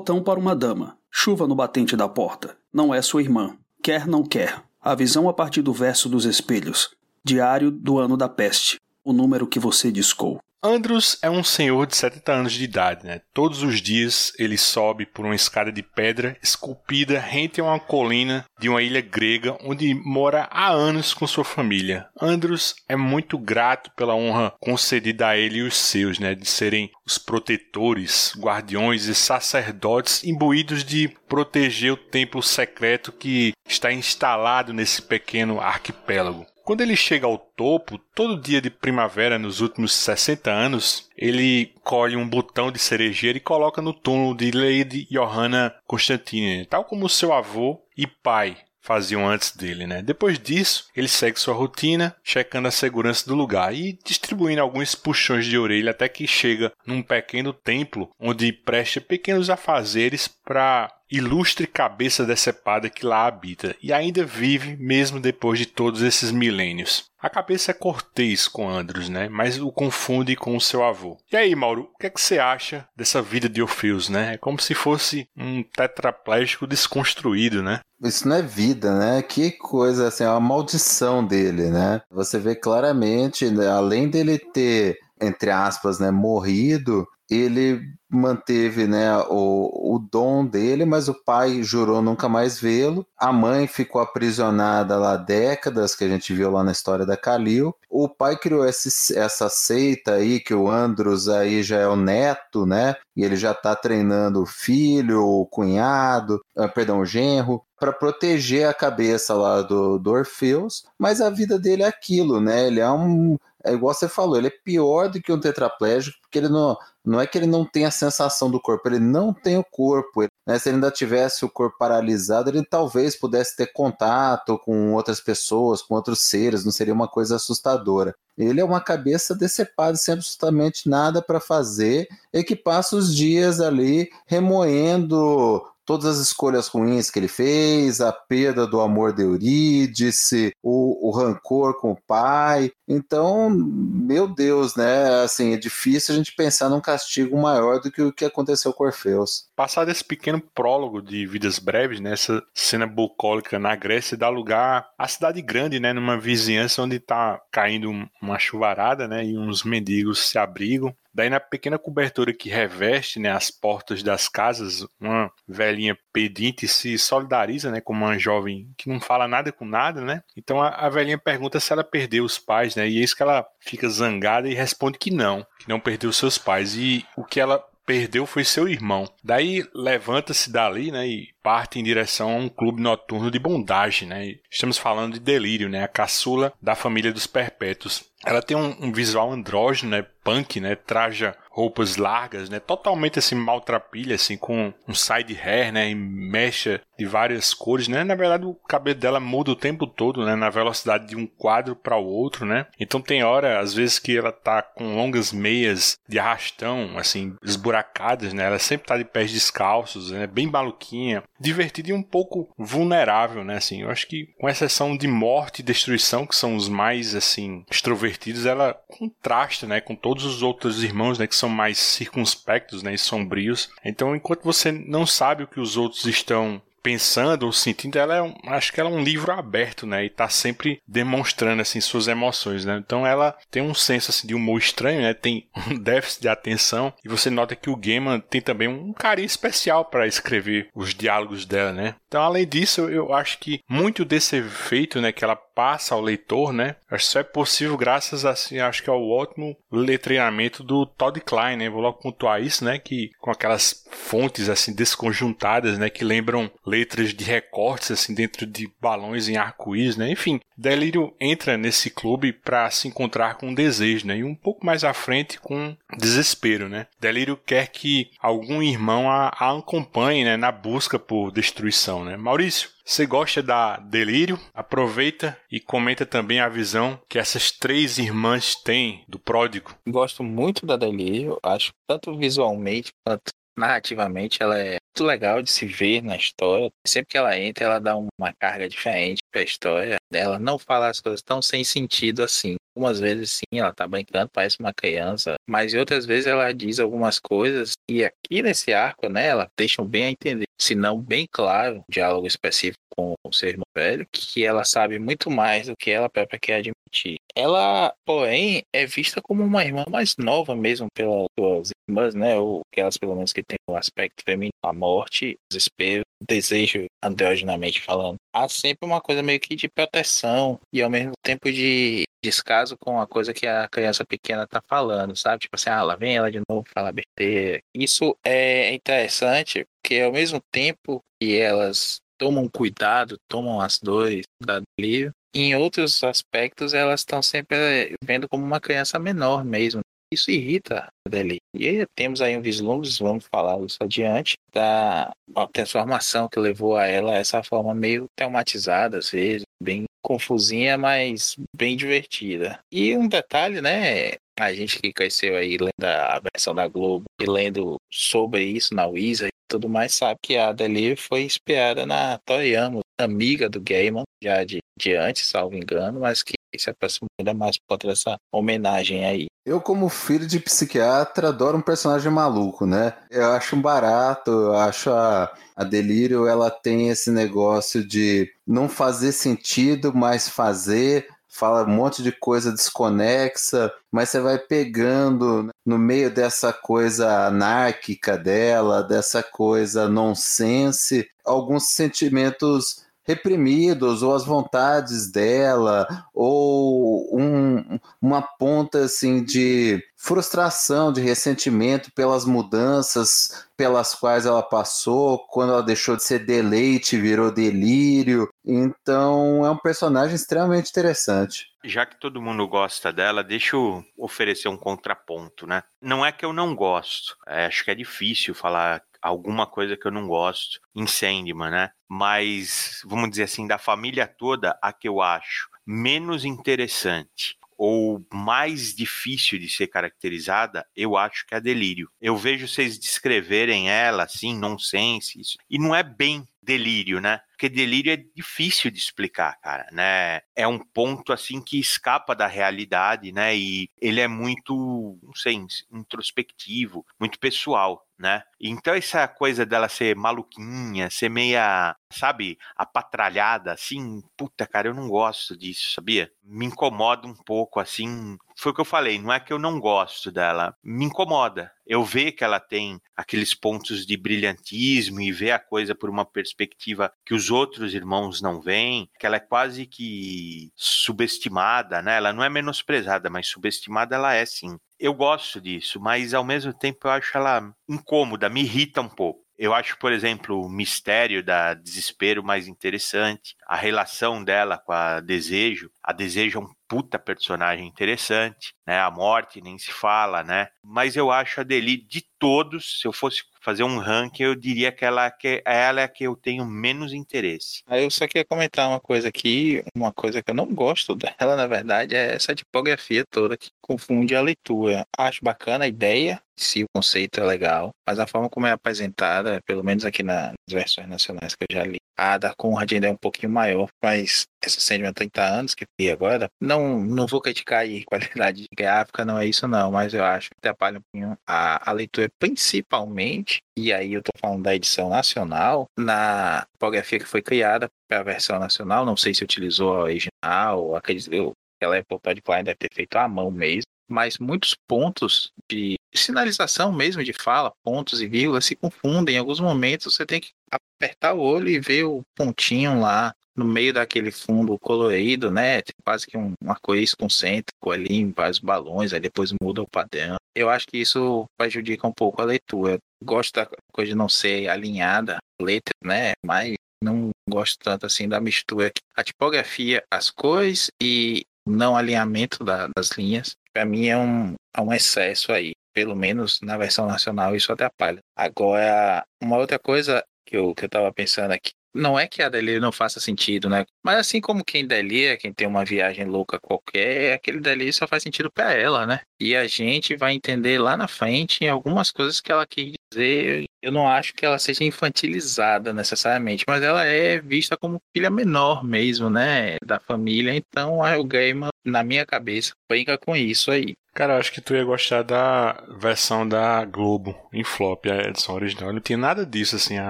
Botão 0.09 0.24
para 0.24 0.40
uma 0.40 0.56
dama. 0.56 0.97
Chuva 1.12 1.47
no 1.47 1.53
batente 1.53 1.96
da 1.96 2.09
porta. 2.09 2.58
Não 2.74 2.92
é 2.92 3.00
sua 3.00 3.22
irmã. 3.22 3.56
Quer, 3.84 4.08
não 4.08 4.24
quer. 4.24 4.64
A 4.81 4.96
visão 4.96 5.30
a 5.30 5.34
partir 5.34 5.62
do 5.62 5.72
verso 5.72 6.09
dos 6.09 6.25
espelhos. 6.25 6.90
Diário 7.24 7.70
do 7.70 8.00
ano 8.00 8.18
da 8.18 8.28
peste. 8.28 8.80
O 9.03 9.14
número 9.14 9.46
que 9.46 9.59
você 9.59 9.92
discou. 9.92 10.40
Andros 10.62 11.18
é 11.22 11.30
um 11.30 11.42
senhor 11.42 11.88
de 11.88 11.96
70 11.96 12.31
anos 12.34 12.52
de 12.52 12.66
idade, 12.66 13.06
né? 13.06 13.22
Todos 13.34 13.64
os 13.64 13.81
dias 13.81 14.34
ele 14.38 14.58
sobe 14.58 15.06
por 15.06 15.24
uma 15.24 15.36
escada 15.36 15.72
de 15.72 15.81
pedra 15.81 16.36
esculpida 16.44 17.18
rente 17.18 17.62
a 17.62 17.64
uma 17.64 17.80
colina 17.80 18.44
de 18.59 18.68
uma 18.68 18.81
ilha 18.81 19.00
grega 19.00 19.58
onde 19.64 19.94
mora 19.94 20.50
há 20.52 20.69
anos 20.69 21.14
com 21.14 21.25
sua 21.25 21.46
família. 21.46 22.09
Andros 22.19 22.75
é 22.90 22.98
muito 22.98 23.38
grato 23.38 23.90
pela 23.96 24.16
honra 24.16 24.53
concedida 24.59 25.30
a 25.30 25.38
ele 25.38 25.59
e 25.59 25.64
os 25.64 25.78
seus, 25.78 26.19
né? 26.19 26.36
De 26.36 26.46
serem 26.46 26.92
os 27.06 27.18
protetores, 27.18 28.34
guardiões 28.38 29.06
e 29.06 29.16
sacerdotes 29.16 30.25
imbuídos 30.25 30.84
de 30.84 31.08
proteger 31.30 31.94
o 31.94 31.98
templo 31.98 32.44
secreto 32.44 33.14
que 33.14 33.53
está 33.66 33.94
instalado 33.94 34.74
nesse 34.74 35.02
pequeno 35.02 35.62
arquipélago. 35.62 36.46
Quando 36.69 36.81
ele 36.81 36.96
chega 36.96 37.25
ao 37.25 37.35
topo, 37.35 37.97
todo 38.13 38.40
dia 38.40 38.62
de 38.62 38.69
primavera 38.69 39.40
nos 39.40 39.59
últimos 39.59 39.91
60 39.91 40.52
anos, 40.52 41.09
ele 41.18 41.74
colhe 41.84 42.16
um 42.16 42.30
botão 42.30 42.72
de 42.72 42.78
cerejeira 42.78 43.40
e 43.40 43.41
coloca 43.41 43.81
no 43.81 43.91
túmulo 43.91 44.38
de 44.38 44.52
Lady 44.52 45.07
Johanna 45.09 45.74
Constantine, 45.88 46.68
tal 46.68 46.85
como 46.85 47.09
seu 47.09 47.34
avô 47.34 47.81
e 47.97 48.06
pai 48.06 48.56
faziam 48.80 49.28
antes 49.28 49.56
dele, 49.56 49.88
né? 49.88 50.03
Depois 50.03 50.38
disso, 50.38 50.85
ele 50.96 51.07
segue 51.07 51.40
sua 51.40 51.56
rotina, 51.56 52.16
checando 52.24 52.68
a 52.68 52.72
segurança 52.72 53.28
do 53.28 53.34
lugar 53.34 53.74
e 53.74 53.97
distribuindo 54.06 54.62
alguns 54.62 54.94
puxões 54.94 55.48
de 55.48 55.57
orelha 55.57 55.89
até 55.89 56.07
que 56.07 56.27
chega 56.27 56.71
num 56.86 57.01
pequeno 57.01 57.51
templo 57.51 58.12
onde 58.19 58.54
presta 58.54 59.01
pequenos 59.01 59.50
afazeres 59.50 60.27
para 60.27 60.92
ilustre 61.11 61.67
cabeça 61.67 62.25
decepada 62.25 62.89
que 62.89 63.06
lá 63.06 63.25
habita 63.25 63.75
e 63.81 63.91
ainda 63.91 64.25
vive 64.25 64.77
mesmo 64.77 65.19
depois 65.19 65.59
de 65.59 65.65
todos 65.65 66.01
esses 66.01 66.31
milênios. 66.31 67.06
A 67.21 67.29
cabeça 67.29 67.71
é 67.71 67.73
cortês 67.73 68.47
com 68.47 68.69
Andros, 68.69 69.09
né? 69.09 69.27
Mas 69.27 69.59
o 69.59 69.71
confunde 69.71 70.38
com 70.38 70.56
o 70.56 70.61
seu 70.61 70.83
avô. 70.83 71.17
E 71.29 71.35
aí, 71.35 71.53
Mauro, 71.53 71.89
o 71.94 71.97
que 71.97 72.07
é 72.07 72.09
que 72.09 72.21
você 72.21 72.39
acha 72.39 72.88
dessa 72.95 73.21
vida 73.21 73.50
de 73.50 73.61
Orfeus, 73.61 74.07
né? 74.07 74.35
É 74.35 74.38
como 74.38 74.59
se 74.61 74.73
fosse 74.73 75.27
um 75.35 75.61
tetraplégico 75.61 76.65
desconstruído, 76.65 77.61
né? 77.61 77.81
Isso 78.01 78.25
não 78.25 78.38
é 78.38 78.41
vida, 78.41 78.97
né? 78.97 79.21
Que 79.21 79.51
coisa, 79.51 80.07
assim, 80.07 80.23
é 80.23 80.29
uma 80.29 80.39
maldição 80.39 81.25
dele, 81.25 81.69
né? 81.69 82.01
Você 82.09 82.39
vê 82.39 82.56
claramente, 82.56 83.50
né? 83.51 83.67
além 83.67 84.09
dele 84.09 84.39
ter 84.39 84.97
entre 85.21 85.51
aspas, 85.51 86.00
né, 86.00 86.11
morrido, 86.11 87.06
ele 87.30 87.81
manteve 88.10 88.88
né, 88.88 89.16
o, 89.30 89.96
o 89.96 90.00
dom 90.00 90.44
dele, 90.46 90.84
mas 90.84 91.08
o 91.08 91.14
pai 91.14 91.62
jurou 91.62 92.02
nunca 92.02 92.28
mais 92.28 92.60
vê-lo. 92.60 93.06
A 93.16 93.31
mãe 93.31 93.68
ficou 93.68 94.02
aprisionada 94.02 94.98
lá 94.98 95.16
décadas, 95.16 95.96
que 95.96 96.04
a 96.04 96.08
gente 96.08 96.34
viu 96.34 96.50
lá 96.50 96.64
na 96.64 96.72
história 96.72 97.06
da 97.06 97.16
Kalil. 97.16 97.76
O 97.90 98.10
pai 98.10 98.36
criou 98.36 98.66
esse, 98.66 99.16
essa 99.18 99.48
seita 99.48 100.14
aí, 100.14 100.40
que 100.40 100.54
o 100.54 100.70
Andros 100.70 101.30
aí 101.30 101.62
já 101.62 101.78
é 101.78 101.88
o 101.88 101.96
neto, 101.96 102.66
né? 102.66 102.96
E 103.16 103.24
ele 103.24 103.36
já 103.36 103.52
está 103.52 103.76
treinando 103.76 104.42
o 104.42 104.46
filho, 104.46 105.24
o 105.24 105.46
cunhado, 105.46 106.42
ah, 106.58 106.68
perdão, 106.68 107.00
o 107.00 107.06
genro, 107.06 107.62
para 107.80 107.94
proteger 107.94 108.68
a 108.68 108.74
cabeça 108.74 109.34
lá 109.34 109.62
do, 109.62 109.98
do 109.98 110.12
Orfeus, 110.12 110.84
mas 110.98 111.22
a 111.22 111.30
vida 111.30 111.58
dele 111.58 111.84
é 111.84 111.88
aquilo, 111.88 112.42
né? 112.42 112.68
Ele 112.68 112.80
é 112.80 112.92
um. 112.92 113.38
É 113.63 113.73
igual 113.73 113.94
você 113.94 114.07
falou, 114.07 114.38
ele 114.38 114.47
é 114.47 114.53
pior 114.63 115.09
do 115.09 115.21
que 115.21 115.31
um 115.31 115.39
tetraplégico, 115.39 116.17
porque 116.21 116.38
ele 116.38 116.47
não, 116.47 116.77
não 117.03 117.19
é 117.19 117.27
que 117.27 117.38
ele 117.38 117.47
não 117.47 117.65
tem 117.65 117.85
a 117.85 117.91
sensação 117.91 118.50
do 118.50 118.59
corpo, 118.59 118.88
ele 118.88 119.00
não 119.00 119.33
tem 119.33 119.57
o 119.57 119.63
corpo. 119.63 120.25
Né? 120.47 120.57
Se 120.57 120.69
ele 120.69 120.75
ainda 120.75 120.91
tivesse 120.91 121.44
o 121.44 121.50
corpo 121.50 121.77
paralisado, 121.77 122.50
ele 122.50 122.63
talvez 122.63 123.15
pudesse 123.15 123.57
ter 123.57 123.73
contato 123.73 124.57
com 124.59 124.94
outras 124.94 125.19
pessoas, 125.19 125.81
com 125.81 125.95
outros 125.95 126.21
seres, 126.21 126.63
não 126.63 126.71
seria 126.71 126.94
uma 126.94 127.07
coisa 127.07 127.35
assustadora. 127.35 128.15
Ele 128.38 128.61
é 128.61 128.63
uma 128.63 128.79
cabeça 128.79 129.35
decepada, 129.35 129.97
sem 129.97 130.13
absolutamente 130.13 130.88
nada 130.88 131.21
para 131.21 131.41
fazer, 131.41 132.07
e 132.33 132.44
que 132.44 132.56
passa 132.56 132.95
os 132.95 133.13
dias 133.13 133.59
ali 133.59 134.09
remoendo 134.25 135.61
todas 135.89 136.06
as 136.06 136.27
escolhas 136.27 136.68
ruins 136.68 137.09
que 137.09 137.18
ele 137.18 137.27
fez, 137.27 138.00
a 138.00 138.13
perda 138.13 138.68
do 138.68 138.80
amor 138.80 139.12
de 139.12 139.24
Eurídice, 139.24 140.51
o, 140.62 141.09
o 141.09 141.09
rancor 141.09 141.81
com 141.81 141.94
o 141.94 141.97
pai. 142.00 142.71
Então, 142.88 143.50
meu 143.50 144.27
Deus, 144.27 144.75
né? 144.75 145.24
Assim, 145.24 145.56
é 145.56 145.57
difícil 145.57 146.13
a 146.13 146.18
gente 146.19 146.36
pensar 146.36 146.69
num 146.69 146.80
castigo 146.80 147.36
maior 147.41 147.80
do 147.80 147.91
que 147.91 148.03
o 148.03 148.13
que 148.13 148.24
aconteceu 148.24 148.71
com 148.71 148.83
Orfeus. 148.83 149.49
Passado 149.59 149.91
esse 149.91 150.06
pequeno 150.06 150.39
prólogo 150.39 151.01
de 151.01 151.25
Vidas 151.25 151.59
Breves, 151.59 152.00
né, 152.00 152.13
essa 152.13 152.41
cena 152.53 152.88
bucólica 152.88 153.59
na 153.59 153.75
Grécia 153.75 154.15
dá 154.15 154.29
lugar 154.29 154.88
à 154.97 155.06
cidade 155.06 155.41
grande, 155.41 155.81
né, 155.81 155.91
numa 155.91 156.17
vizinhança 156.17 156.81
onde 156.81 156.95
está 156.95 157.41
caindo 157.51 157.91
uma 158.21 158.39
chuvarada, 158.39 159.06
né, 159.06 159.25
e 159.25 159.38
uns 159.38 159.65
mendigos 159.65 160.29
se 160.29 160.38
abrigam. 160.38 160.95
Daí 161.13 161.29
na 161.29 161.41
pequena 161.41 161.77
cobertura 161.77 162.31
que 162.31 162.47
reveste 162.47 163.19
né, 163.19 163.31
as 163.31 163.51
portas 163.51 164.01
das 164.01 164.29
casas, 164.29 164.88
uma 164.97 165.29
velhinha 165.45 165.97
pedinte 166.13 166.65
se 166.65 166.97
solidariza 166.97 167.69
né, 167.69 167.81
com 167.81 167.91
uma 167.91 168.17
jovem 168.17 168.71
que 168.77 168.88
não 168.88 169.01
fala 169.01 169.27
nada 169.27 169.51
com 169.51 169.65
nada, 169.65 170.00
né? 170.00 170.23
Então 170.38 170.61
a, 170.61 170.69
a 170.69 170.88
velhinha 170.88 171.17
pergunta 171.17 171.59
se 171.59 171.73
ela 171.73 171.83
perdeu 171.83 172.23
os 172.23 172.39
pais, 172.39 172.75
né? 172.75 172.88
E 172.88 173.00
eis 173.00 173.13
que 173.13 173.21
ela 173.21 173.45
fica 173.59 173.89
zangada 173.89 174.47
e 174.47 174.53
responde 174.53 174.97
que 174.97 175.11
não, 175.11 175.45
que 175.57 175.67
não 175.67 175.79
perdeu 175.79 176.13
seus 176.13 176.38
pais. 176.38 176.75
E 176.75 177.06
o 177.17 177.25
que 177.25 177.39
ela 177.39 177.61
perdeu 177.89 178.27
foi 178.27 178.44
seu 178.44 178.69
irmão. 178.69 179.12
Daí 179.24 179.68
levanta-se 179.74 180.51
dali, 180.51 180.91
né, 180.91 181.07
e 181.07 181.30
parte 181.41 181.80
em 181.80 181.83
direção 181.83 182.30
a 182.30 182.36
um 182.36 182.47
clube 182.47 182.80
noturno 182.80 183.31
de 183.31 183.39
bondagem, 183.39 184.07
né? 184.07 184.36
Estamos 184.51 184.77
falando 184.77 185.13
de 185.13 185.19
Delírio, 185.19 185.68
né, 185.68 185.83
a 185.83 185.88
caçula 185.88 186.53
da 186.62 186.75
família 186.75 187.12
dos 187.12 187.25
Perpétuos. 187.25 188.03
Ela 188.24 188.44
tem 188.44 188.56
um, 188.56 188.75
um 188.80 188.91
visual 188.91 189.31
andrógeno, 189.31 189.89
né, 189.89 190.06
punk, 190.24 190.59
né, 190.59 190.75
traja 190.75 191.36
roupas 191.59 191.97
largas, 191.97 192.50
né, 192.50 192.59
totalmente 192.59 193.19
assim 193.19 193.35
maltrapilha, 193.35 194.15
assim 194.15 194.38
com 194.38 194.73
um 194.88 194.94
side 194.94 195.38
hair, 195.44 195.71
né, 195.71 195.89
e 195.89 195.95
mecha 195.95 196.81
de 196.97 197.06
várias 197.06 197.53
cores, 197.53 197.88
né. 197.88 198.03
Na 198.03 198.15
verdade, 198.15 198.45
o 198.45 198.53
cabelo 198.53 198.97
dela 199.00 199.19
muda 199.19 199.51
o 199.51 199.56
tempo 199.56 199.85
todo, 199.85 200.25
né, 200.25 200.35
na 200.35 200.50
velocidade 200.50 201.07
de 201.07 201.15
um 201.15 201.27
quadro 201.27 201.75
para 201.75 201.97
o 201.97 202.06
outro, 202.06 202.45
né. 202.45 202.65
Então 202.79 203.01
tem 203.01 203.23
hora, 203.23 203.59
às 203.59 203.73
vezes 203.73 204.00
que 204.00 204.17
ela 204.17 204.31
tá 204.31 204.61
com 204.61 204.95
longas 204.95 205.33
meias 205.33 205.97
de 206.07 206.17
arrastão, 206.17 206.97
assim, 206.97 207.35
esburacadas, 207.44 208.33
né. 208.33 208.45
Ela 208.45 208.59
sempre 208.59 208.88
tá 208.88 208.97
de 208.97 209.06
pés 209.06 209.31
descalços, 209.31 210.11
né, 210.11 210.27
bem 210.27 210.47
maluquinha, 210.47 211.23
divertida 211.39 211.89
e 211.89 211.94
um 211.94 212.03
pouco 212.03 212.50
vulnerável, 212.57 213.44
né, 213.44 213.57
assim. 213.57 213.81
Eu 213.81 213.89
acho 213.89 214.07
que 214.07 214.27
com 214.39 214.47
exceção 214.47 214.95
de 214.95 215.07
morte 215.07 215.59
e 215.59 215.63
destruição, 215.63 216.25
que 216.25 216.35
são 216.35 216.56
os 216.56 216.69
mais 216.69 217.15
assim 217.15 217.63
extrovertidos, 217.69 218.45
ela 218.45 218.73
contrasta, 218.88 219.67
né, 219.67 219.81
com 219.81 219.95
todos 219.95 220.25
os 220.25 220.41
outros 220.41 220.83
irmãos, 220.83 221.17
né, 221.17 221.27
que 221.27 221.35
são 221.35 221.49
mais 221.50 221.78
circunspectos, 221.78 222.84
né, 222.84 222.94
e 222.94 222.98
sombrios. 222.98 223.69
Então, 223.84 224.16
enquanto 224.16 224.44
você 224.44 224.72
não 224.72 225.06
sabe 225.06 225.44
o 225.44 225.48
que 225.48 225.60
os 225.60 225.78
outros 225.78 226.06
estão 226.06 226.62
pensando 226.81 227.46
ou 227.46 227.52
sentindo, 227.52 227.98
ela 227.98 228.16
é 228.16 228.22
um, 228.22 228.34
acho 228.48 228.72
que 228.72 228.80
ela 228.80 228.90
é 228.90 228.94
um 228.94 229.04
livro 229.04 229.31
aberto, 229.31 229.86
né? 229.86 230.06
E 230.06 230.10
tá 230.10 230.30
sempre 230.30 230.81
demonstrando 230.88 231.62
assim 231.62 231.81
suas 231.81 232.08
emoções, 232.08 232.66
né? 232.66 232.81
Então 232.84 233.06
ela 233.06 233.36
tem 233.52 233.62
um 233.62 233.74
senso 233.74 234.12
assim 234.12 234.28
de 234.28 234.36
humor 234.36 234.58
estranho, 234.58 235.02
né? 235.02 235.14
Tem 235.14 235.48
um 235.70 235.78
déficit 235.78 236.22
de 236.22 236.30
atenção 236.30 236.94
e 237.04 237.10
você 237.10 237.30
nota 237.30 237.56
que 237.56 237.70
o 237.70 237.76
Gaiman 237.76 238.20
tem 238.20 238.42
também 238.42 238.68
um 238.68 238.94
carinho 238.94 239.26
especial 239.26 239.86
para 239.86 240.08
escrever 240.08 240.70
os 240.74 240.94
diálogos 240.94 241.46
dela, 241.46 241.74
né? 241.74 241.96
Então, 242.08 242.24
além 242.24 242.48
disso, 242.48 242.90
eu 242.90 243.14
acho 243.14 243.38
que 243.38 243.62
muito 243.70 244.04
desse 244.04 244.38
efeito, 244.38 245.00
né, 245.00 245.12
que 245.12 245.24
ela 245.24 245.36
passa 245.36 245.94
ao 245.94 246.02
leitor, 246.02 246.52
né? 246.52 246.76
Acho 246.90 247.06
que 247.06 247.12
só 247.12 247.20
é 247.20 247.24
possível 247.24 247.78
graças 247.78 248.26
assim, 248.26 248.60
acho 248.60 248.81
que 248.81 248.90
ao 248.90 249.08
ótimo 249.08 249.56
letreamento 249.72 250.64
do 250.64 250.86
Todd 250.86 251.20
Klein, 251.22 251.58
né? 251.58 251.70
Vou 251.70 251.81
logo 251.81 252.00
pontuar 252.00 252.42
isso, 252.42 252.64
né, 252.66 252.80
que 252.80 253.12
com 253.20 253.30
aquelas 253.30 253.86
fontes 253.92 254.50
assim 254.50 254.74
desconjuntadas, 254.74 255.78
né, 255.78 255.90
que 255.90 256.04
lembram 256.04 256.50
letras 256.69 257.13
de 257.13 257.24
recortes 257.24 257.92
assim 257.92 258.13
dentro 258.13 258.45
de 258.45 258.69
balões 258.80 259.27
em 259.27 259.38
arco-íris, 259.38 259.98
né? 259.98 260.12
Enfim, 260.12 260.39
Delírio 260.57 261.13
entra 261.19 261.57
nesse 261.57 261.89
clube 261.89 262.31
para 262.31 262.69
se 262.69 262.88
encontrar 262.88 263.36
com 263.36 263.48
um 263.48 263.54
desejo, 263.54 264.06
né? 264.06 264.18
E 264.18 264.24
um 264.24 264.36
pouco 264.36 264.66
mais 264.66 264.83
à 264.83 264.94
frente 264.94 265.39
com 265.39 265.75
desespero, 265.98 266.69
né? 266.69 266.88
Delírio 267.00 267.38
quer 267.38 267.68
que 267.68 268.12
algum 268.19 268.62
irmão 268.62 269.10
a, 269.10 269.30
a 269.30 269.57
acompanhe, 269.57 270.24
né, 270.24 270.38
na 270.38 270.51
busca 270.51 271.00
por 271.00 271.31
destruição, 271.31 272.04
né? 272.04 272.18
Maurício, 272.18 272.69
você 272.83 273.06
gosta 273.06 273.44
da 273.44 273.77
Delírio? 273.77 274.39
Aproveita 274.54 275.38
e 275.51 275.60
comenta 275.60 276.06
também 276.06 276.39
a 276.39 276.50
visão 276.50 277.00
que 277.07 277.19
essas 277.19 277.51
três 277.51 277.98
irmãs 277.98 278.56
têm 278.56 279.04
do 279.07 279.19
pródigo. 279.19 279.75
Gosto 279.88 280.24
muito 280.24 280.66
da 280.66 280.75
Delírio, 280.75 281.38
acho 281.44 281.71
tanto 281.88 282.18
visualmente 282.18 282.92
quanto 283.06 283.31
narrativamente 283.59 284.41
ela 284.41 284.57
é 284.57 284.77
muito 284.88 285.03
legal 285.03 285.41
de 285.41 285.51
se 285.51 285.65
ver 285.65 286.01
na 286.01 286.15
história. 286.15 286.71
Sempre 286.85 287.11
que 287.11 287.17
ela 287.17 287.38
entra, 287.38 287.65
ela 287.65 287.79
dá 287.79 287.95
uma 287.95 288.33
carga 288.39 288.67
diferente 288.67 289.21
pra 289.31 289.41
história. 289.44 289.99
Ela 290.11 290.39
não 290.39 290.57
fala 290.57 290.89
as 290.89 291.00
coisas 291.00 291.21
tão 291.21 291.41
sem 291.41 291.63
sentido 291.63 292.23
assim. 292.23 292.56
Algumas 292.75 293.00
vezes 293.00 293.31
sim, 293.31 293.59
ela 293.59 293.73
tá 293.73 293.88
brincando, 293.88 294.29
parece 294.31 294.57
uma 294.59 294.73
criança, 294.73 295.35
mas 295.47 295.73
outras 295.73 296.06
vezes 296.06 296.27
ela 296.27 296.51
diz 296.53 296.79
algumas 296.79 297.19
coisas 297.19 297.73
e 297.89 298.03
aqui 298.03 298.41
nesse 298.41 298.73
arco, 298.73 299.09
né, 299.09 299.27
ela 299.27 299.50
deixa 299.57 299.83
bem 299.83 300.06
a 300.06 300.11
entender, 300.11 300.45
se 300.59 300.75
não 300.75 301.00
bem 301.00 301.27
claro, 301.29 301.79
um 301.79 301.83
diálogo 301.89 302.25
específico 302.25 302.79
com 302.95 303.15
o 303.25 303.33
seu 303.33 303.50
irmão 303.50 303.65
velho, 303.75 304.07
que 304.11 304.45
ela 304.45 304.63
sabe 304.63 305.00
muito 305.00 305.29
mais 305.29 305.67
do 305.67 305.75
que 305.75 305.91
ela 305.91 306.09
própria 306.09 306.39
quer 306.39 306.56
admitir. 306.56 307.17
Ela, 307.35 307.94
porém, 308.06 308.63
é 308.73 308.85
vista 308.85 309.21
como 309.21 309.44
uma 309.44 309.63
irmã 309.63 309.83
mais 309.89 310.15
nova 310.17 310.56
mesmo 310.56 310.87
pelas 310.94 311.28
suas 311.37 311.71
irmãs, 311.87 312.16
né, 312.16 312.37
ou 312.37 312.61
aquelas 312.71 312.97
pelo 312.97 313.16
menos 313.16 313.33
que 313.33 313.44
tem 313.44 313.57
o 313.69 313.75
aspecto 313.75 314.23
feminino, 314.23 314.51
a 314.63 314.73
morte, 314.73 315.37
desespero, 315.51 316.04
desejo, 316.28 316.85
androgenamente 317.04 317.81
falando. 317.81 318.18
Há 318.33 318.47
sempre 318.47 318.88
uma 318.88 319.02
coisa 319.02 319.21
meio 319.23 319.40
que 319.40 319.56
de 319.56 319.68
proteção 319.68 320.59
e 320.73 320.81
ao 320.81 320.90
mesmo 320.90 321.14
tempo 321.23 321.52
de 321.52 322.04
descaso 322.23 322.78
com 322.78 322.99
a 322.99 323.07
coisa 323.07 323.33
que 323.33 323.47
a 323.47 323.68
criança 323.68 324.06
pequena 324.06 324.45
tá 324.45 324.61
falando, 324.68 325.16
sabe? 325.16 325.42
Tipo 325.42 325.56
assim, 325.56 325.69
ah, 325.69 325.81
lá 325.81 325.95
vem 325.95 326.18
ela 326.18 326.31
de 326.31 326.42
novo 326.49 326.66
falar 326.73 326.92
besteira. 326.92 327.61
Isso 327.73 328.16
é 328.26 328.73
interessante 328.73 329.66
porque 329.81 330.02
ao 330.02 330.11
mesmo 330.11 330.42
tempo 330.52 331.02
que 331.21 331.38
elas 331.38 331.99
tomam 332.18 332.49
cuidado, 332.49 333.18
tomam 333.30 333.61
as 333.61 333.80
dores 333.80 334.26
da 334.42 334.61
livro, 334.78 335.14
em 335.33 335.56
outros 335.56 336.04
aspectos 336.04 336.73
elas 336.73 337.02
estão 337.02 337.21
sempre 337.21 337.95
vendo 338.04 338.28
como 338.28 338.44
uma 338.44 338.59
criança 338.59 338.99
menor 338.99 339.45
mesmo. 339.45 339.81
Isso 340.11 340.31
irrita 340.31 340.92
a 341.06 341.09
Deli. 341.09 341.37
E 341.54 341.85
temos 341.95 342.19
aí 342.19 342.35
um 342.35 342.42
vislumbre, 342.42 342.89
vamos 342.99 343.25
falar 343.31 343.63
isso 343.63 343.78
adiante, 343.81 344.35
da 344.51 345.11
transformação 345.54 346.28
que 346.28 346.39
levou 346.39 346.75
a 346.75 346.87
ela 346.87 347.16
essa 347.16 347.44
forma 347.44 347.75
meio 347.75 348.07
traumatizada, 348.16 348.97
às 348.97 349.11
vezes, 349.11 349.45
bem 349.61 349.85
confusinha, 350.01 350.78
mas 350.78 351.35
bem 351.56 351.78
divertida. 351.78 352.59
E 352.71 352.97
um 352.97 353.07
detalhe, 353.07 353.61
né? 353.61 354.13
A 354.39 354.54
gente 354.54 354.80
que 354.80 354.92
cresceu 354.92 355.35
aí 355.35 355.57
lendo 355.57 355.83
a 355.83 356.19
versão 356.19 356.56
da 356.56 356.68
Globo 356.68 357.06
e 357.21 357.25
lendo 357.25 357.75
sobre 357.92 358.45
isso 358.45 358.73
na 358.73 358.87
Wizard 358.87 359.30
e 359.30 359.51
tudo 359.51 359.69
mais, 359.69 359.94
sabe 359.94 360.18
que 360.23 360.37
a 360.37 360.51
Delir 360.54 360.97
foi 360.97 361.23
inspirada 361.23 361.85
na 361.85 362.18
Toriyama, 362.19 362.80
amiga 362.99 363.49
do 363.49 363.61
Gaiman, 363.61 364.04
já 364.23 364.44
de, 364.44 364.59
de 364.80 364.95
antes, 364.95 365.28
salvo 365.28 365.56
engano, 365.56 365.99
mas 365.99 366.23
que 366.23 366.33
se 366.57 366.69
aproxima 366.69 367.07
ainda 367.19 367.33
mais 367.33 367.57
por 367.57 367.65
conta 367.68 367.87
dessa 367.87 368.19
homenagem 368.31 369.06
aí. 369.06 369.27
Eu, 369.45 369.59
como 369.59 369.89
filho 369.89 370.27
de 370.27 370.39
psiquiatra, 370.39 371.29
adoro 371.29 371.57
um 371.57 371.61
personagem 371.61 372.11
maluco, 372.11 372.65
né? 372.65 372.94
Eu 373.09 373.31
acho 373.31 373.56
um 373.56 373.61
barato, 373.61 374.29
eu 374.29 374.56
acho 374.56 374.91
a, 374.91 375.31
a 375.56 375.63
Delírio, 375.63 376.27
ela 376.27 376.51
tem 376.51 376.89
esse 376.89 377.09
negócio 377.09 377.85
de 377.85 378.31
não 378.45 378.69
fazer 378.69 379.11
sentido, 379.11 379.91
mas 379.94 380.29
fazer, 380.29 381.07
fala 381.27 381.63
um 381.63 381.73
monte 381.73 382.03
de 382.03 382.11
coisa 382.11 382.51
desconexa, 382.51 383.71
mas 383.91 384.09
você 384.09 384.19
vai 384.19 384.37
pegando 384.37 385.49
no 385.65 385.79
meio 385.79 386.13
dessa 386.13 386.51
coisa 386.51 387.27
anárquica 387.27 388.18
dela, 388.18 388.83
dessa 388.83 389.23
coisa 389.23 389.87
nonsense, 389.87 391.09
alguns 391.25 391.71
sentimentos 391.71 392.83
reprimidos, 393.09 394.04
ou 394.04 394.13
as 394.13 394.23
vontades 394.23 395.11
dela, 395.11 395.87
ou 396.13 397.09
um, 397.19 397.80
uma 397.99 398.21
ponta 398.21 398.85
assim 398.85 399.23
de 399.23 399.83
frustração, 399.97 400.94
de 400.94 401.01
ressentimento 401.01 401.92
pelas 401.92 402.23
mudanças 402.23 403.47
pelas 403.57 403.94
quais 403.94 404.25
ela 404.25 404.44
passou, 404.44 405.19
quando 405.28 405.51
ela 405.51 405.63
deixou 405.63 405.97
de 405.97 406.04
ser 406.04 406.19
deleite, 406.19 406.95
virou 406.95 407.30
delírio. 407.30 408.30
Então 408.45 409.45
é 409.45 409.49
um 409.49 409.57
personagem 409.57 410.16
extremamente 410.16 410.69
interessante. 410.69 411.47
Já 411.66 411.85
que 411.85 411.99
todo 411.99 412.21
mundo 412.21 412.47
gosta 412.47 412.94
dela, 412.94 413.21
deixa 413.21 413.57
eu 413.57 413.83
oferecer 413.97 414.47
um 414.47 414.56
contraponto, 414.56 415.45
né? 415.45 415.61
Não 415.81 416.06
é 416.06 416.11
que 416.11 416.23
eu 416.23 416.31
não 416.31 416.56
gosto, 416.56 417.18
é, 417.28 417.47
acho 417.47 417.66
que 417.66 417.71
é 417.71 417.75
difícil 417.75 418.33
falar 418.33 418.81
alguma 419.01 419.45
coisa 419.47 419.77
que 419.77 419.85
eu 419.85 419.91
não 419.91 420.07
gosto 420.07 420.59
em 420.75 420.85
Sandman, 420.85 421.51
né? 421.51 421.71
Mas, 421.87 422.81
vamos 422.85 423.09
dizer 423.09 423.23
assim, 423.23 423.47
da 423.47 423.57
família 423.57 424.07
toda, 424.07 424.57
a 424.61 424.71
que 424.71 424.87
eu 424.87 425.01
acho 425.01 425.49
menos 425.65 426.25
interessante 426.25 427.37
ou 427.57 428.01
mais 428.13 428.73
difícil 428.73 429.37
de 429.37 429.49
ser 429.49 429.68
caracterizada, 429.68 430.65
eu 430.73 430.95
acho 430.95 431.27
que 431.27 431.35
é 431.35 431.41
delírio. 431.41 431.91
Eu 431.99 432.15
vejo 432.15 432.47
vocês 432.47 432.79
descreverem 432.79 433.69
ela 433.69 434.03
assim, 434.03 434.33
nonsense, 434.33 435.19
isso, 435.19 435.37
e 435.49 435.59
não 435.59 435.75
é 435.75 435.83
bem 435.83 436.25
delírio, 436.49 436.99
né? 436.99 437.21
Porque 437.29 437.47
delírio 437.47 437.94
é 437.94 437.97
difícil 438.15 438.71
de 438.71 438.79
explicar, 438.79 439.39
cara, 439.39 439.68
né? 439.71 440.21
É 440.35 440.47
um 440.47 440.57
ponto 440.57 441.13
assim 441.13 441.39
que 441.41 441.59
escapa 441.59 442.15
da 442.15 442.25
realidade, 442.25 443.11
né? 443.11 443.35
E 443.37 443.69
ele 443.79 444.01
é 444.01 444.07
muito, 444.07 444.97
não 445.03 445.13
sei, 445.13 445.39
introspectivo, 445.71 446.83
muito 446.99 447.19
pessoal 447.19 447.85
né? 447.99 448.23
Então 448.39 448.73
essa 448.73 449.06
coisa 449.09 449.45
dela 449.45 449.68
ser 449.68 449.94
maluquinha, 449.94 450.89
ser 450.89 451.09
meia, 451.09 451.75
sabe, 451.91 452.37
apatralhada, 452.56 453.51
assim, 453.51 454.01
puta, 454.15 454.47
cara, 454.47 454.69
eu 454.69 454.73
não 454.73 454.87
gosto 454.87 455.37
disso, 455.37 455.73
sabia? 455.73 456.09
Me 456.23 456.45
incomoda 456.45 457.06
um 457.06 457.13
pouco, 457.13 457.59
assim. 457.59 458.18
Foi 458.40 458.54
o 458.54 458.56
que 458.56 458.62
eu 458.62 458.66
falei, 458.66 458.98
não 458.98 459.12
é 459.12 459.19
que 459.19 459.34
eu 459.34 459.38
não 459.38 459.60
gosto 459.60 460.10
dela, 460.10 460.56
me 460.64 460.86
incomoda. 460.86 461.52
Eu 461.68 461.84
ver 461.84 462.14
que 462.14 462.24
ela 462.24 462.40
tem 462.40 462.80
aqueles 462.96 463.34
pontos 463.34 463.86
de 463.86 463.98
brilhantismo 463.98 465.02
e 465.02 465.12
ver 465.12 465.31
a 465.31 465.40
coisa 465.40 465.76
por 465.76 465.90
uma 465.90 466.06
perspectiva 466.06 466.90
que 467.06 467.14
os 467.14 467.30
outros 467.30 467.74
irmãos 467.74 468.22
não 468.22 468.40
veem, 468.40 468.90
que 468.98 469.06
ela 469.06 469.18
é 469.18 469.19
quase 469.19 469.66
que 469.66 470.52
subestimada, 470.56 471.81
né? 471.81 471.98
Ela 471.98 472.14
não 472.14 472.24
é 472.24 472.30
menosprezada, 472.30 473.10
mas 473.10 473.28
subestimada 473.28 473.96
ela 473.96 474.14
é 474.14 474.26
sim 474.26 474.58
eu 474.80 474.94
gosto 474.94 475.42
disso, 475.42 475.78
mas 475.80 476.14
ao 476.14 476.24
mesmo 476.24 476.54
tempo 476.54 476.88
eu 476.88 476.92
acho 476.92 477.18
ela 477.18 477.54
incômoda, 477.68 478.30
me 478.30 478.42
irrita 478.42 478.80
um 478.80 478.88
pouco. 478.88 479.26
Eu 479.38 479.54
acho, 479.54 479.78
por 479.78 479.92
exemplo, 479.92 480.42
o 480.42 480.50
mistério 480.50 481.24
da 481.24 481.54
desespero 481.54 482.24
mais 482.24 482.48
interessante, 482.48 483.36
a 483.46 483.56
relação 483.56 484.24
dela 484.24 484.58
com 484.58 484.72
a 484.72 485.00
desejo. 485.00 485.69
A 485.84 485.94
desejo 485.94 486.40
é 486.40 486.42
um 486.42 486.50
puta 486.69 486.99
personagem 486.99 487.68
interessante, 487.68 488.54
né? 488.68 488.80
A 488.80 488.92
morte 488.92 489.42
nem 489.42 489.57
se 489.57 489.71
fala, 489.73 490.23
né? 490.23 490.49
Mas 490.64 490.95
eu 490.95 491.11
acho 491.11 491.42
a 491.42 491.44
Deli 491.44 491.78
de 491.78 492.04
todos, 492.19 492.80
se 492.81 492.88
eu 492.88 492.94
fosse 492.94 493.23
fazer 493.49 493.63
um 493.63 493.79
ranking, 493.79 494.23
eu 494.23 494.35
diria 494.35 494.71
que 494.71 494.85
ela, 494.85 495.09
que 495.09 495.41
ela 495.44 495.81
é 495.81 495.83
a 495.83 495.87
que 495.87 496.03
eu 496.03 496.15
tenho 496.15 496.45
menos 496.45 496.94
interesse. 496.94 497.63
Aí 497.65 497.83
eu 497.83 497.89
só 497.89 498.07
queria 498.07 498.23
comentar 498.23 498.69
uma 498.69 498.79
coisa 498.79 499.07
aqui, 499.07 499.63
uma 499.75 499.91
coisa 499.91 500.21
que 500.21 500.29
eu 500.29 500.35
não 500.35 500.53
gosto 500.53 500.94
dela, 500.95 501.35
na 501.35 501.47
verdade, 501.47 501.95
é 501.95 502.13
essa 502.15 502.35
tipografia 502.35 503.03
toda 503.09 503.35
que 503.37 503.49
confunde 503.59 504.15
a 504.15 504.21
leitura. 504.21 504.85
Acho 504.97 505.23
bacana 505.23 505.65
a 505.65 505.68
ideia, 505.68 506.21
se 506.37 506.63
o 506.63 506.68
conceito 506.73 507.19
é 507.19 507.23
legal, 507.23 507.71
mas 507.85 507.99
a 507.99 508.07
forma 508.07 508.29
como 508.29 508.45
é 508.45 508.51
apresentada, 508.51 509.41
pelo 509.45 509.63
menos 509.63 509.83
aqui 509.83 510.03
nas 510.03 510.33
versões 510.49 510.87
nacionais 510.87 511.35
que 511.35 511.45
eu 511.49 511.56
já 511.56 511.63
li, 511.65 511.77
a 511.97 512.17
da 512.17 512.34
Conrad 512.34 512.71
ainda 512.71 512.88
é 512.88 512.91
um 512.91 512.95
pouquinho 512.95 513.32
maior, 513.32 513.67
mas 513.84 514.25
essa 514.41 514.62
série 514.62 514.89
30 514.91 515.21
anos 515.21 515.53
que 515.53 515.65
vi 515.77 515.91
agora, 515.91 516.29
não, 516.39 516.79
não 516.79 517.06
vou 517.06 517.19
criticar 517.19 517.60
aí 517.60 517.84
qualidade 517.84 518.47
gráfica, 518.56 519.03
não 519.03 519.17
é 519.19 519.25
isso 519.27 519.47
não, 519.47 519.71
mas 519.71 519.93
eu 519.93 520.03
acho 520.03 520.29
que 520.29 520.36
atrapalha 520.38 520.79
um 520.79 520.82
pouquinho 520.82 521.17
a, 521.27 521.69
a 521.69 521.73
leitura, 521.73 522.10
principalmente, 522.17 523.38
e 523.58 523.74
aí 523.74 523.93
eu 523.93 524.02
tô 524.02 524.12
falando 524.17 524.43
da 524.43 524.56
edição 524.56 524.89
nacional, 524.89 525.65
na 525.78 526.46
tipografia 526.54 527.00
que 527.00 527.06
foi 527.06 527.22
criada 527.22 527.69
para 527.88 528.00
a 528.00 528.04
versão 528.04 528.39
nacional, 528.39 528.86
não 528.86 528.96
sei 528.96 529.13
se 529.13 529.24
utilizou 529.24 529.76
a 529.76 529.84
original, 529.84 530.76
acredito, 530.76 531.13
eu, 531.13 531.34
ela 531.62 531.78
é 531.78 531.84
por 531.84 532.00
de 532.13 532.22
Klein, 532.22 532.43
deve 532.43 532.58
ter 532.58 532.74
feito 532.74 532.96
à 532.96 533.08
mão 533.08 533.30
mesmo, 533.30 533.69
mas 533.89 534.17
muitos 534.17 534.56
pontos 534.67 535.32
de 535.50 535.76
sinalização 535.93 536.72
mesmo 536.72 537.04
de 537.04 537.12
fala, 537.13 537.52
pontos 537.63 538.02
e 538.02 538.08
vírgulas 538.08 538.46
se 538.46 538.56
confundem. 538.56 539.15
Em 539.15 539.17
alguns 539.17 539.39
momentos 539.39 539.93
você 539.93 540.06
tem 540.06 540.22
que 540.22 540.30
apertar 540.52 541.13
o 541.13 541.19
olho 541.19 541.50
e 541.50 541.60
ver 541.60 541.86
o 541.86 542.02
pontinho 542.15 542.80
lá 542.80 543.13
no 543.39 543.46
meio 543.46 543.74
daquele 543.74 544.12
fundo 544.12 544.60
colorido, 544.60 545.32
né? 545.32 545.62
Tem 545.62 545.74
quase 545.84 546.06
que 546.06 546.17
um, 546.17 546.34
um 546.43 546.52
arco-íris 546.52 546.93
concêntrico 546.93 547.72
ali 547.72 547.96
em 547.96 548.12
vários 548.12 548.39
balões, 548.39 548.93
aí 548.93 549.00
depois 549.00 549.34
muda 549.41 549.62
o 549.62 549.69
padrão. 549.69 550.17
Eu 550.36 550.50
acho 550.50 550.67
que 550.67 550.78
isso 550.78 551.26
prejudica 551.38 551.88
um 551.88 551.93
pouco 551.93 552.22
a 552.22 552.26
leitura. 552.26 552.78
Gosto 553.04 553.36
da 553.36 553.50
coisa 553.72 553.91
de 553.91 553.98
não 553.98 554.10
ser 554.10 554.50
alinhada, 554.50 555.17
letra, 555.41 555.74
né? 555.84 556.12
Mas 556.24 556.56
não 556.84 557.10
gosto 557.30 557.58
tanto 557.60 557.86
assim 557.86 558.08
da 558.08 558.19
mistura. 558.19 558.72
A 558.96 559.04
tipografia, 559.04 559.84
as 559.91 560.10
cores 560.12 560.69
e 560.82 561.24
não 561.48 561.76
alinhamento 561.76 562.43
da, 562.43 562.67
das 562.76 562.91
linhas, 562.91 563.32
para 563.54 563.65
mim 563.65 563.88
é 563.88 563.98
um, 563.98 564.36
é 564.56 564.62
um 564.62 564.74
excesso 564.74 565.32
aí. 565.32 565.54
Pelo 565.74 565.96
menos 565.96 566.39
na 566.41 566.58
versão 566.58 566.88
nacional 566.88 567.36
isso 567.36 567.54
atrapalha. 567.54 568.00
Agora, 568.17 569.04
uma 569.22 569.38
outra 569.38 569.58
coisa 569.58 570.04
que 570.26 570.36
eu, 570.36 570.54
que 570.54 570.65
eu 570.65 570.93
pensando 570.93 571.32
aqui, 571.32 571.52
não 571.73 571.99
é 571.99 572.08
que 572.08 572.21
a 572.21 572.30
delírio 572.30 572.62
não 572.62 572.71
faça 572.71 572.99
sentido, 572.99 573.49
né? 573.49 573.65
Mas 573.84 573.97
assim 573.97 574.19
como 574.21 574.43
quem 574.43 574.65
delira, 574.65 575.17
quem 575.17 575.34
tem 575.34 575.47
uma 575.47 575.65
viagem 575.65 576.06
louca 576.06 576.39
qualquer, 576.39 577.13
aquele 577.13 577.39
delírio 577.39 577.73
só 577.73 577.88
faz 577.88 578.04
sentido 578.04 578.32
para 578.32 578.54
ela, 578.54 578.86
né? 578.86 579.02
E 579.19 579.36
a 579.36 579.47
gente 579.47 579.95
vai 579.95 580.13
entender 580.13 580.60
lá 580.60 580.76
na 580.76 580.88
frente 580.88 581.47
algumas 581.47 581.91
coisas 581.91 582.19
que 582.21 582.32
ela 582.32 582.45
quis 582.45 582.73
dizer. 582.91 583.45
Eu 583.62 583.71
não 583.71 583.88
acho 583.88 584.13
que 584.13 584.26
ela 584.26 584.39
seja 584.39 584.63
infantilizada 584.63 585.73
necessariamente, 585.73 586.45
mas 586.47 586.63
ela 586.63 586.86
é 586.86 587.19
vista 587.19 587.58
como 587.58 587.82
filha 587.95 588.10
menor 588.10 588.63
mesmo, 588.63 589.10
né? 589.10 589.58
Da 589.65 589.80
família. 589.80 590.34
Então 590.34 590.80
o 590.80 591.04
Gaiman, 591.04 591.49
na 591.65 591.84
minha 591.84 592.06
cabeça, 592.06 592.54
brinca 592.69 592.97
com 592.97 593.15
isso 593.15 593.52
aí. 593.52 593.76
Cara, 593.99 594.13
eu 594.13 594.19
acho 594.19 594.32
que 594.32 594.39
tu 594.39 594.56
ia 594.56 594.63
gostar 594.63 595.03
da 595.03 595.62
versão 595.77 596.25
da 596.25 596.63
Globo 596.63 597.13
em 597.34 597.43
flop, 597.43 597.86
a 597.88 598.08
edição 598.08 598.34
original. 598.34 598.71
Não 598.71 598.79
tinha 598.79 598.97
nada 598.97 599.25
disso, 599.25 599.58
assim, 599.58 599.77
a, 599.77 599.89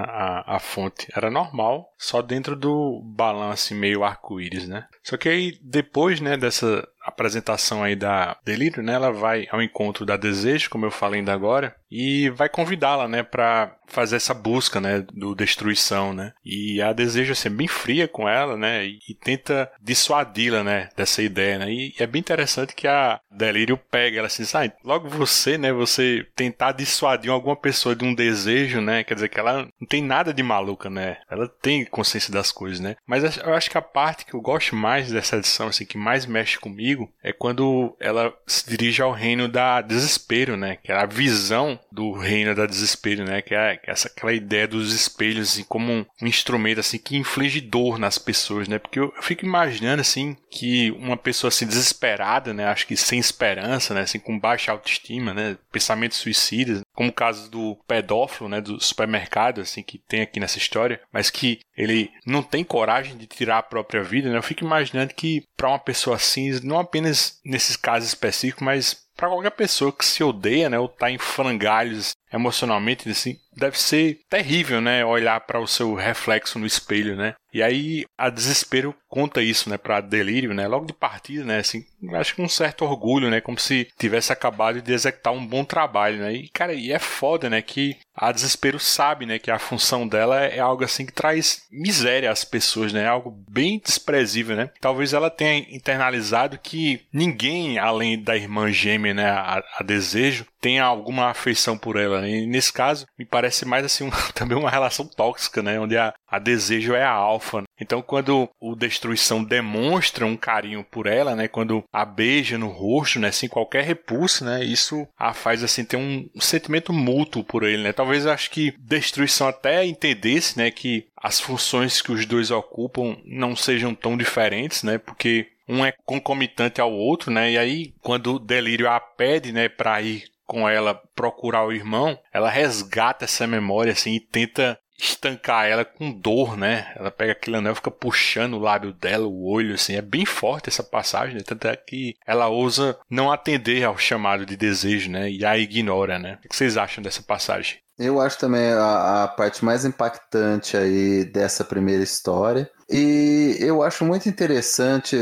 a, 0.00 0.56
a 0.56 0.58
fonte. 0.58 1.06
Era 1.14 1.30
normal, 1.30 1.94
só 1.96 2.20
dentro 2.20 2.56
do 2.56 3.00
balanço 3.04 3.72
meio 3.72 4.02
arco-íris, 4.02 4.66
né? 4.66 4.88
Só 5.04 5.16
que 5.16 5.28
aí, 5.28 5.56
depois, 5.62 6.20
né, 6.20 6.36
dessa 6.36 6.84
apresentação 7.10 7.82
aí 7.82 7.94
da 7.94 8.36
Delírio, 8.44 8.82
né, 8.82 8.94
ela 8.94 9.12
vai 9.12 9.46
ao 9.50 9.62
encontro 9.62 10.06
da 10.06 10.16
Desejo, 10.16 10.70
como 10.70 10.86
eu 10.86 10.90
falei 10.90 11.20
ainda 11.20 11.32
agora, 11.32 11.74
e 11.90 12.30
vai 12.30 12.48
convidá-la, 12.48 13.08
né, 13.08 13.22
para 13.22 13.76
fazer 13.86 14.16
essa 14.16 14.32
busca, 14.32 14.80
né, 14.80 15.04
do 15.12 15.34
destruição, 15.34 16.12
né? 16.12 16.32
E 16.44 16.80
a 16.80 16.92
Desejo 16.92 17.32
assim, 17.32 17.48
é 17.48 17.50
bem 17.50 17.66
fria 17.66 18.06
com 18.06 18.28
ela, 18.28 18.56
né, 18.56 18.86
e, 18.86 18.98
e 19.08 19.14
tenta 19.14 19.70
dissuadi-la, 19.82 20.62
né, 20.62 20.88
dessa 20.96 21.22
ideia, 21.22 21.58
né? 21.58 21.72
E 21.72 21.94
é 21.98 22.06
bem 22.06 22.20
interessante 22.20 22.74
que 22.74 22.86
a 22.86 23.20
Delírio 23.30 23.76
pega 23.76 24.18
ela 24.18 24.28
assim, 24.28 24.44
ah, 24.56 24.70
logo 24.84 25.08
você, 25.08 25.58
né, 25.58 25.72
você 25.72 26.26
tentar 26.36 26.72
dissuadir 26.72 27.30
alguma 27.30 27.56
pessoa 27.56 27.96
de 27.96 28.04
um 28.04 28.14
desejo, 28.14 28.80
né? 28.80 29.02
Quer 29.02 29.14
dizer 29.14 29.28
que 29.28 29.40
ela 29.40 29.68
não 29.80 29.88
tem 29.88 30.02
nada 30.02 30.32
de 30.32 30.42
maluca, 30.42 30.88
né? 30.88 31.18
Ela 31.28 31.48
tem 31.48 31.84
consciência 31.84 32.32
das 32.32 32.52
coisas, 32.52 32.80
né? 32.80 32.96
Mas 33.06 33.36
eu 33.38 33.54
acho 33.54 33.70
que 33.70 33.78
a 33.78 33.82
parte 33.82 34.24
que 34.24 34.34
eu 34.34 34.40
gosto 34.40 34.76
mais 34.76 35.10
dessa 35.10 35.36
edição, 35.36 35.68
assim, 35.68 35.84
que 35.84 35.98
mais 35.98 36.26
mexe 36.26 36.58
comigo, 36.58 36.99
é 37.22 37.32
quando 37.32 37.96
ela 38.00 38.32
se 38.46 38.68
dirige 38.68 39.02
ao 39.02 39.12
reino 39.12 39.48
da 39.48 39.80
desespero, 39.80 40.56
né? 40.56 40.76
Que 40.76 40.92
é 40.92 40.96
a 40.96 41.06
visão 41.06 41.78
do 41.90 42.12
reino 42.12 42.54
da 42.54 42.66
desespero, 42.66 43.24
né? 43.24 43.42
Que 43.42 43.54
é, 43.54 43.80
essa 43.84 44.08
aquela 44.08 44.32
ideia 44.32 44.66
dos 44.66 44.92
espelhos 44.92 45.52
assim, 45.52 45.64
como 45.64 45.92
um, 45.92 46.06
um, 46.22 46.26
instrumento 46.26 46.80
assim 46.80 46.98
que 46.98 47.16
inflige 47.16 47.60
dor 47.60 47.98
nas 47.98 48.18
pessoas, 48.18 48.68
né? 48.68 48.78
Porque 48.78 48.98
eu, 48.98 49.12
eu, 49.16 49.22
fico 49.22 49.44
imaginando 49.44 50.00
assim 50.00 50.36
que 50.50 50.90
uma 50.92 51.16
pessoa 51.16 51.48
assim 51.48 51.66
desesperada, 51.66 52.52
né? 52.52 52.66
Acho 52.66 52.86
que 52.86 52.96
sem 52.96 53.18
esperança, 53.18 53.94
né? 53.94 54.02
Assim 54.02 54.18
com 54.18 54.38
baixa 54.38 54.72
autoestima, 54.72 55.32
né? 55.34 55.56
Pensamentos 55.70 56.18
suicidas, 56.18 56.82
como 56.94 57.10
o 57.10 57.14
caso 57.14 57.50
do 57.50 57.76
pedófilo, 57.86 58.48
né? 58.48 58.60
Do 58.60 58.82
supermercado, 58.82 59.60
assim 59.60 59.82
que 59.82 59.98
tem 59.98 60.22
aqui 60.22 60.40
nessa 60.40 60.58
história, 60.58 61.00
mas 61.12 61.30
que 61.30 61.60
ele 61.76 62.10
não 62.26 62.42
tem 62.42 62.64
coragem 62.64 63.16
de 63.16 63.26
tirar 63.26 63.58
a 63.58 63.62
própria 63.62 64.02
vida, 64.02 64.30
né? 64.30 64.36
Eu 64.36 64.42
fico 64.42 64.64
imaginando 64.64 65.14
que 65.14 65.42
para 65.56 65.68
uma 65.68 65.78
pessoa 65.78 66.16
assim, 66.16 66.50
não 66.62 66.79
apenas 66.80 67.38
nesses 67.44 67.76
casos 67.76 68.08
específicos, 68.08 68.62
mas 68.62 68.94
para 69.16 69.28
qualquer 69.28 69.50
pessoa 69.50 69.92
que 69.92 70.04
se 70.04 70.24
odeia, 70.24 70.70
né, 70.70 70.78
ou 70.78 70.88
tá 70.88 71.10
em 71.10 71.18
frangalhos 71.18 72.12
emocionalmente, 72.32 73.08
assim, 73.08 73.36
deve 73.56 73.78
ser 73.78 74.20
terrível, 74.28 74.80
né? 74.80 75.04
Olhar 75.04 75.40
para 75.40 75.60
o 75.60 75.66
seu 75.66 75.94
reflexo 75.94 76.58
no 76.58 76.66
espelho, 76.66 77.16
né? 77.16 77.34
E 77.52 77.62
aí 77.62 78.04
a 78.16 78.30
desespero 78.30 78.94
conta 79.08 79.42
isso, 79.42 79.68
né, 79.68 79.76
para 79.76 80.00
delírio, 80.00 80.54
né? 80.54 80.68
Logo 80.68 80.86
de 80.86 80.92
partida, 80.92 81.44
né, 81.44 81.58
assim, 81.58 81.84
acho 82.14 82.34
que 82.36 82.42
um 82.42 82.48
certo 82.48 82.84
orgulho, 82.84 83.28
né, 83.28 83.40
como 83.40 83.58
se 83.58 83.88
tivesse 83.98 84.32
acabado 84.32 84.80
de 84.80 84.92
executar 84.92 85.32
um 85.32 85.44
bom 85.44 85.64
trabalho, 85.64 86.18
né? 86.18 86.32
E 86.32 86.48
cara, 86.48 86.72
e 86.72 86.92
é 86.92 86.98
foda, 87.00 87.50
né, 87.50 87.60
que 87.60 87.96
a 88.14 88.30
desespero 88.30 88.78
sabe, 88.78 89.26
né, 89.26 89.38
que 89.38 89.50
a 89.50 89.58
função 89.58 90.06
dela 90.06 90.44
é 90.44 90.60
algo 90.60 90.84
assim 90.84 91.04
que 91.04 91.12
traz 91.12 91.62
miséria 91.72 92.30
às 92.30 92.44
pessoas, 92.44 92.92
né? 92.92 93.02
É 93.02 93.08
algo 93.08 93.36
bem 93.48 93.80
desprezível, 93.84 94.54
né? 94.54 94.70
Talvez 94.80 95.12
ela 95.12 95.30
tenha 95.30 95.66
internalizado 95.74 96.56
que 96.56 97.00
ninguém 97.12 97.78
além 97.78 98.22
da 98.22 98.36
irmã 98.36 98.70
gêmea, 98.70 99.12
né, 99.12 99.28
a, 99.28 99.62
a 99.78 99.82
desejo, 99.82 100.46
tenha 100.60 100.84
alguma 100.84 101.26
afeição 101.26 101.76
por 101.76 101.96
ela. 101.96 102.20
Né? 102.20 102.30
E 102.30 102.46
nesse 102.46 102.72
caso, 102.72 103.06
me 103.18 103.24
parece 103.24 103.64
mais 103.64 103.84
assim 103.84 104.04
um, 104.04 104.10
também 104.34 104.56
uma 104.56 104.70
relação 104.70 105.06
tóxica, 105.06 105.62
né? 105.62 105.80
Onde 105.80 105.96
a, 105.96 106.12
a 106.28 106.38
desejo 106.38 106.94
é 106.94 107.02
a 107.02 107.10
alfa. 107.10 107.62
Né? 107.62 107.66
Então, 107.80 108.02
quando 108.02 108.48
o 108.60 108.76
Destruição 108.76 109.42
demonstra 109.42 110.26
um 110.26 110.36
carinho 110.36 110.84
por 110.84 111.06
ela, 111.06 111.34
né? 111.34 111.48
Quando 111.48 111.82
a 111.92 112.04
beija 112.04 112.58
no 112.58 112.68
rosto, 112.68 113.18
né? 113.18 113.32
Sem 113.32 113.48
qualquer 113.48 113.84
repulso, 113.84 114.44
né? 114.44 114.62
Isso 114.64 115.06
a 115.18 115.32
faz 115.32 115.64
assim 115.64 115.84
ter 115.84 115.96
um, 115.96 116.28
sentimento 116.38 116.92
mútuo 116.92 117.42
por 117.42 117.62
ele, 117.62 117.82
né? 117.82 117.92
Talvez 117.92 118.26
acho 118.26 118.50
que 118.50 118.74
Destruição 118.78 119.48
até 119.48 119.84
entendesse, 119.84 120.58
né? 120.58 120.70
Que 120.70 121.06
as 121.16 121.40
funções 121.40 122.02
que 122.02 122.12
os 122.12 122.26
dois 122.26 122.50
ocupam 122.50 123.16
não 123.24 123.56
sejam 123.56 123.94
tão 123.94 124.16
diferentes, 124.16 124.82
né? 124.82 124.98
Porque 124.98 125.48
um 125.70 125.84
é 125.84 125.92
concomitante 126.04 126.80
ao 126.80 126.92
outro, 126.92 127.30
né? 127.30 127.52
E 127.52 127.58
aí, 127.58 127.94
quando 128.00 128.34
o 128.34 128.38
Delírio 128.38 128.90
a 128.90 128.98
pede, 128.98 129.52
né, 129.52 129.68
para 129.68 130.02
ir 130.02 130.24
com 130.50 130.68
ela 130.68 131.00
procurar 131.14 131.64
o 131.64 131.72
irmão, 131.72 132.18
ela 132.32 132.50
resgata 132.50 133.24
essa 133.24 133.46
memória 133.46 133.92
assim 133.92 134.16
e 134.16 134.20
tenta 134.20 134.76
estancar 134.98 135.66
ela 135.66 135.84
com 135.84 136.10
dor, 136.10 136.56
né? 136.56 136.92
Ela 136.96 137.08
pega 137.08 137.30
aquele 137.30 137.56
anel, 137.56 137.76
fica 137.76 137.90
puxando 137.90 138.54
o 138.54 138.58
lábio 138.58 138.92
dela, 138.92 139.28
o 139.28 139.44
olho, 139.48 139.74
assim. 139.74 139.94
É 139.94 140.02
bem 140.02 140.26
forte 140.26 140.68
essa 140.68 140.82
passagem, 140.82 141.36
né? 141.36 141.42
tanto 141.46 141.68
é 141.68 141.76
que 141.76 142.16
ela 142.26 142.48
ousa 142.48 142.98
não 143.08 143.30
atender 143.30 143.84
ao 143.84 143.96
chamado 143.96 144.44
de 144.44 144.56
desejo, 144.56 145.08
né? 145.08 145.30
E 145.30 145.44
a 145.44 145.56
ignora, 145.56 146.18
né? 146.18 146.36
O 146.44 146.48
que 146.48 146.56
vocês 146.56 146.76
acham 146.76 147.00
dessa 147.00 147.22
passagem? 147.22 147.78
Eu 147.96 148.20
acho 148.20 148.36
também 148.36 148.72
a, 148.72 149.22
a 149.22 149.28
parte 149.28 149.64
mais 149.64 149.84
impactante 149.84 150.76
aí 150.76 151.24
dessa 151.24 151.62
primeira 151.62 152.02
história. 152.02 152.68
E 152.90 153.56
eu 153.60 153.84
acho 153.84 154.04
muito 154.04 154.28
interessante, 154.28 155.16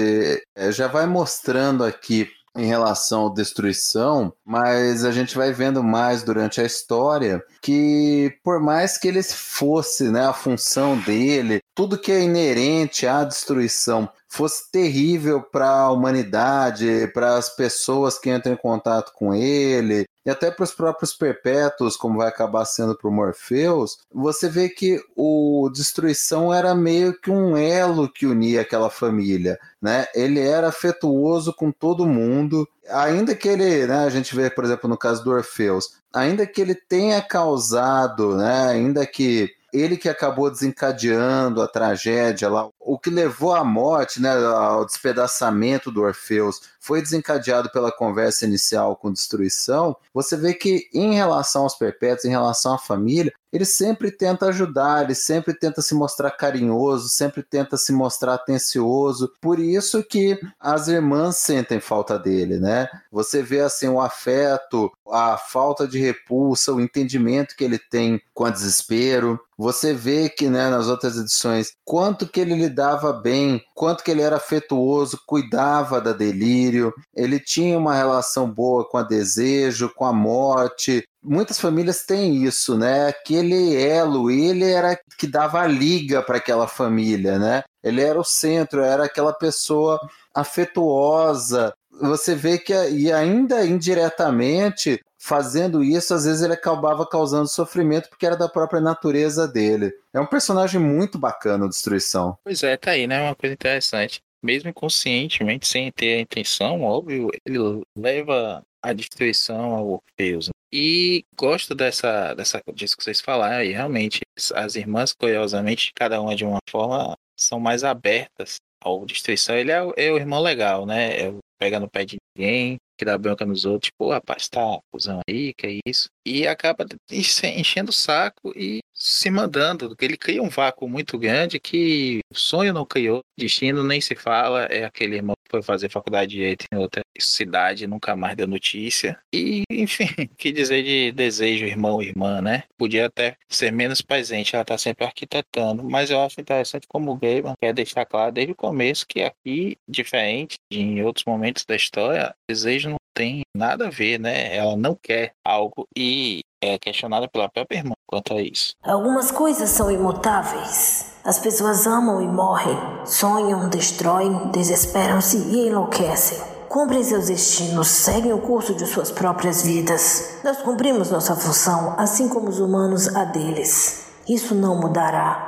é, 0.57 0.73
já 0.73 0.87
vai 0.87 1.07
mostrando 1.07 1.85
aqui 1.85 2.27
em 2.57 2.67
relação 2.67 3.29
à 3.29 3.35
destruição, 3.35 4.33
mas 4.45 5.05
a 5.05 5.13
gente 5.13 5.37
vai 5.37 5.53
vendo 5.53 5.83
mais 5.83 6.23
durante 6.23 6.61
a 6.61 6.65
história 6.65 7.43
que 7.61 8.37
por 8.43 8.61
mais 8.61 8.99
que 8.99 9.09
ele 9.09 9.23
fosse, 9.23 10.11
né, 10.11 10.27
a 10.27 10.33
função 10.33 10.97
dele, 10.99 11.61
tudo 11.75 11.99
que 11.99 12.11
é 12.11 12.21
inerente 12.21 13.07
à 13.07 13.25
destruição 13.25 14.09
fosse 14.29 14.71
terrível 14.71 15.43
para 15.43 15.71
a 15.71 15.91
humanidade, 15.91 17.11
para 17.15 17.37
as 17.37 17.49
pessoas 17.49 18.19
que 18.19 18.31
entram 18.31 18.53
em 18.53 18.57
contato 18.57 19.13
com 19.15 19.35
ele, 19.35 20.07
e 20.29 20.31
até 20.31 20.51
para 20.51 20.63
os 20.63 20.75
próprios 20.75 21.15
perpétuos, 21.15 21.97
como 21.97 22.19
vai 22.19 22.29
acabar 22.29 22.67
sendo 22.67 22.95
para 22.95 23.09
o 23.09 23.11
Morpheus, 23.11 24.01
você 24.13 24.47
vê 24.47 24.69
que 24.69 25.03
o 25.17 25.71
Destruição 25.73 26.53
era 26.53 26.75
meio 26.75 27.19
que 27.19 27.31
um 27.31 27.57
elo 27.57 28.13
que 28.13 28.27
unia 28.27 28.61
aquela 28.61 28.91
família. 28.91 29.59
Né? 29.81 30.07
Ele 30.15 30.39
era 30.39 30.69
afetuoso 30.69 31.51
com 31.55 31.73
todo 31.73 32.05
mundo, 32.05 32.69
ainda 32.91 33.35
que 33.35 33.49
ele, 33.49 33.87
né, 33.87 34.05
a 34.05 34.11
gente 34.11 34.37
vê, 34.37 34.51
por 34.51 34.65
exemplo, 34.65 34.87
no 34.87 34.99
caso 34.99 35.25
do 35.25 35.31
Orfeus, 35.31 35.95
ainda 36.13 36.47
que 36.47 36.61
ele 36.61 36.75
tenha 36.75 37.23
causado, 37.23 38.37
né, 38.37 38.67
ainda 38.69 39.07
que 39.07 39.51
ele 39.73 39.97
que 39.97 40.11
acabou 40.11 40.51
desencadeando 40.51 41.63
a 41.63 41.69
tragédia 41.69 42.51
lá, 42.51 42.69
o 42.89 42.99
que 42.99 43.11
levou 43.11 43.55
à 43.55 43.63
morte, 43.63 44.21
né, 44.21 44.35
ao 44.35 44.87
despedaçamento 44.87 45.91
do 45.91 46.01
Orfeus, 46.01 46.63
foi 46.81 47.03
desencadeado 47.03 47.71
pela 47.71 47.93
conversa 47.93 48.47
inicial 48.47 48.97
com 48.97 49.13
destruição. 49.13 49.95
Você 50.15 50.39
vê 50.39 50.55
que 50.55 50.89
em 50.95 51.13
relação 51.15 51.65
aos 51.65 51.75
perpétuos, 51.75 52.25
em 52.25 52.31
relação 52.31 52.73
à 52.73 52.79
família, 52.79 53.31
ele 53.53 53.65
sempre 53.65 54.11
tenta 54.11 54.47
ajudar, 54.47 55.05
ele 55.05 55.15
sempre 55.15 55.55
tenta 55.55 55.83
se 55.83 55.95
mostrar 55.95 56.31
carinhoso, 56.31 57.09
sempre 57.09 57.43
tenta 57.43 57.77
se 57.77 57.93
mostrar 57.93 58.35
atencioso. 58.35 59.33
Por 59.41 59.59
isso 59.59 60.03
que 60.03 60.39
as 60.61 60.89
irmãs 60.89 61.37
sentem 61.37 61.81
falta 61.81 62.19
dele, 62.19 62.59
né? 62.59 62.89
Você 63.11 63.43
vê 63.43 63.61
assim 63.61 63.89
o 63.89 64.01
afeto, 64.01 64.91
a 65.11 65.37
falta 65.37 65.87
de 65.87 65.99
repulsa, 65.99 66.73
o 66.73 66.81
entendimento 66.81 67.57
que 67.57 67.65
ele 67.65 67.79
tem 67.79 68.21
com 68.35 68.45
a 68.45 68.51
desespero. 68.51 69.41
Você 69.57 69.93
vê 69.93 70.29
que, 70.29 70.49
né, 70.49 70.71
nas 70.71 70.87
outras 70.87 71.17
edições, 71.17 71.73
quanto 71.85 72.29
que 72.29 72.39
ele 72.41 72.55
lidava 72.79 73.13
bem, 73.13 73.61
quanto 73.75 74.05
que 74.05 74.11
ele 74.13 74.23
era 74.23 74.37
afetuoso, 74.37 75.19
cuidava 75.27 76.01
da 76.01 76.13
delírio, 76.13 76.95
ele 77.13 77.41
tinha 77.41 77.77
uma 77.77 77.93
relação 77.93 78.49
boa 78.49 78.89
com 78.89 78.97
a 78.97 79.03
desejo, 79.03 79.93
com 79.97 80.05
a 80.05 80.13
morte, 80.13 81.05
muitas 81.21 81.59
famílias 81.59 82.05
têm 82.05 82.45
isso, 82.45 82.79
né? 82.79 83.09
Aquele 83.09 83.75
elo, 83.75 84.31
ele 84.31 84.65
era 84.65 84.97
que 85.19 85.27
dava 85.27 85.61
a 85.61 85.67
liga 85.67 86.23
para 86.23 86.37
aquela 86.37 86.69
família, 86.69 87.37
né? 87.37 87.65
Ele 87.83 88.01
era 88.01 88.19
o 88.19 88.25
centro, 88.25 88.81
era 88.81 89.07
aquela 89.07 89.33
pessoa 89.33 89.99
afetuosa. 90.33 91.75
Você 92.01 92.37
vê 92.37 92.59
que, 92.59 92.73
e 92.91 93.13
ainda 93.13 93.67
indiretamente, 93.67 95.01
fazendo 95.29 95.85
isso, 95.85 96.15
às 96.15 96.25
vezes 96.25 96.41
ele 96.41 96.55
acabava 96.55 97.07
causando 97.07 97.47
sofrimento 97.47 98.09
porque 98.09 98.25
era 98.25 98.35
da 98.35 98.49
própria 98.49 98.81
natureza 98.81 99.47
dele. 99.47 99.93
É 100.13 100.19
um 100.19 100.27
personagem 100.27 100.81
muito 100.81 101.19
bacana, 101.19 101.67
o 101.67 101.69
Destruição. 101.69 102.39
Pois 102.43 102.63
é, 102.63 102.79
tá 102.79 102.93
aí, 102.93 103.07
né? 103.07 103.21
Uma 103.21 103.35
coisa 103.35 103.53
interessante. 103.53 104.23
Mesmo 104.43 104.71
inconscientemente, 104.71 105.69
sem 105.69 105.93
ter 105.93 106.15
a 106.15 106.21
intenção, 106.21 106.83
óbvio, 106.83 107.29
ele 107.45 107.59
leva 107.97 108.63
a 108.83 108.93
destruição 108.95 109.75
ao 109.75 109.89
Orfeus. 109.89 110.47
Né? 110.47 110.53
E 110.73 111.25
gosto 111.37 111.75
dessa, 111.75 112.33
dessa 112.35 112.63
disso 112.73 112.97
que 112.97 113.05
vocês 113.05 113.21
falaram, 113.21 113.63
e 113.65 113.73
realmente 113.73 114.21
as 114.55 114.77
irmãs, 114.77 115.13
curiosamente, 115.13 115.93
cada 115.95 116.21
uma 116.23 116.35
de 116.35 116.45
uma 116.45 116.61
forma, 116.71 117.15
são 117.37 117.61
mais 117.61 117.85
abertas 117.85 118.57
ao 118.83 119.05
destruição. 119.05 119.57
Ele 119.57 119.73
é, 119.73 119.81
é 119.97 120.11
o 120.11 120.17
irmão 120.17 120.41
legal, 120.41 120.87
né? 120.87 121.21
É, 121.21 121.35
pega 121.59 121.81
no 121.81 121.91
pé 121.91 122.05
de 122.05 122.17
ninguém, 122.37 122.79
que 122.99 123.05
dá 123.05 123.17
bronca 123.17 123.47
nos 123.47 123.65
outros, 123.65 123.91
tipo, 123.91 124.11
rapaz, 124.11 124.49
tá 124.49 124.61
fusão 124.91 125.21
aí, 125.29 125.55
que 125.55 125.67
é 125.67 125.79
isso. 125.87 126.11
E 126.29 126.47
acaba 126.47 126.85
enchendo 127.11 127.89
o 127.89 127.95
saco 127.95 128.53
e 128.55 128.81
se 128.93 129.31
mandando. 129.31 129.97
Ele 129.99 130.17
cria 130.17 130.43
um 130.43 130.51
vácuo 130.51 130.87
muito 130.87 131.19
grande 131.19 131.59
que 131.59 132.21
o 132.31 132.37
sonho 132.37 132.75
não 132.75 132.85
criou, 132.85 133.21
destino 133.39 133.83
nem 133.83 133.99
se 133.99 134.15
fala. 134.15 134.65
É 134.65 134.85
aquele 134.85 135.17
irmão 135.17 135.35
que 135.43 135.51
foi 135.51 135.63
fazer 135.63 135.89
faculdade 135.89 136.33
de 136.33 136.37
direito 136.37 136.67
em 136.71 136.77
outra 136.77 137.01
cidade, 137.19 137.87
nunca 137.87 138.15
mais 138.15 138.37
deu 138.37 138.47
notícia. 138.47 139.19
E, 139.35 139.63
enfim, 139.73 140.09
que 140.37 140.53
dizer 140.53 140.83
de 140.83 141.13
desejo, 141.13 141.65
irmão, 141.65 142.03
irmã, 142.03 142.43
né? 142.43 142.65
Podia 142.77 143.07
até 143.07 143.37
ser 143.49 143.73
menos 143.73 144.03
presente, 144.03 144.55
ela 144.55 144.65
tá 144.65 144.77
sempre 144.77 145.07
arquitetando. 145.07 145.83
Mas 145.83 146.11
eu 146.11 146.21
acho 146.21 146.41
interessante 146.41 146.87
como 146.87 147.13
o 147.13 147.17
Gaiman 147.17 147.55
quer 147.59 147.73
deixar 147.73 148.05
claro 148.05 148.33
desde 148.33 148.53
o 148.53 148.57
começo 148.57 149.07
que 149.09 149.23
aqui, 149.23 149.79
diferente 149.89 150.59
de 150.71 150.81
em 150.81 151.03
outros 151.03 151.25
momentos 151.25 151.65
da 151.65 151.75
história, 151.75 152.35
desejo 152.49 152.91
não 152.91 152.98
tem 153.19 153.41
nada 153.53 153.89
a 153.89 153.91
ver, 153.91 154.21
né? 154.21 154.55
Ela 154.57 154.77
não 154.77 154.95
quer 154.95 155.33
algo 155.45 155.89
e 155.97 156.43
é 156.63 156.79
questionada 156.79 157.29
pela 157.29 157.49
própria 157.49 157.79
irmã 157.79 157.95
quanto 158.07 158.33
a 158.33 158.41
isso. 158.41 158.75
Algumas 158.81 159.33
coisas 159.33 159.71
são 159.71 159.91
imutáveis. 159.91 161.17
As 161.25 161.41
pessoas 161.41 161.85
amam 161.85 162.23
e 162.23 162.29
morrem, 162.29 162.79
sonham, 163.05 163.69
destroem, 163.69 164.53
desesperam-se 164.53 165.37
e 165.37 165.67
enlouquecem. 165.67 166.39
Cumprem 166.69 167.03
seus 167.03 167.27
destinos, 167.27 167.89
seguem 167.89 168.33
o 168.33 168.41
curso 168.41 168.73
de 168.75 168.87
suas 168.87 169.11
próprias 169.11 169.65
vidas. 169.65 170.39
Nós 170.45 170.59
cumprimos 170.59 171.11
nossa 171.11 171.35
função, 171.35 171.99
assim 171.99 172.29
como 172.29 172.49
os 172.49 172.61
humanos 172.61 173.09
a 173.17 173.25
deles. 173.25 174.13
Isso 174.29 174.55
não 174.55 174.81
mudará. 174.81 175.48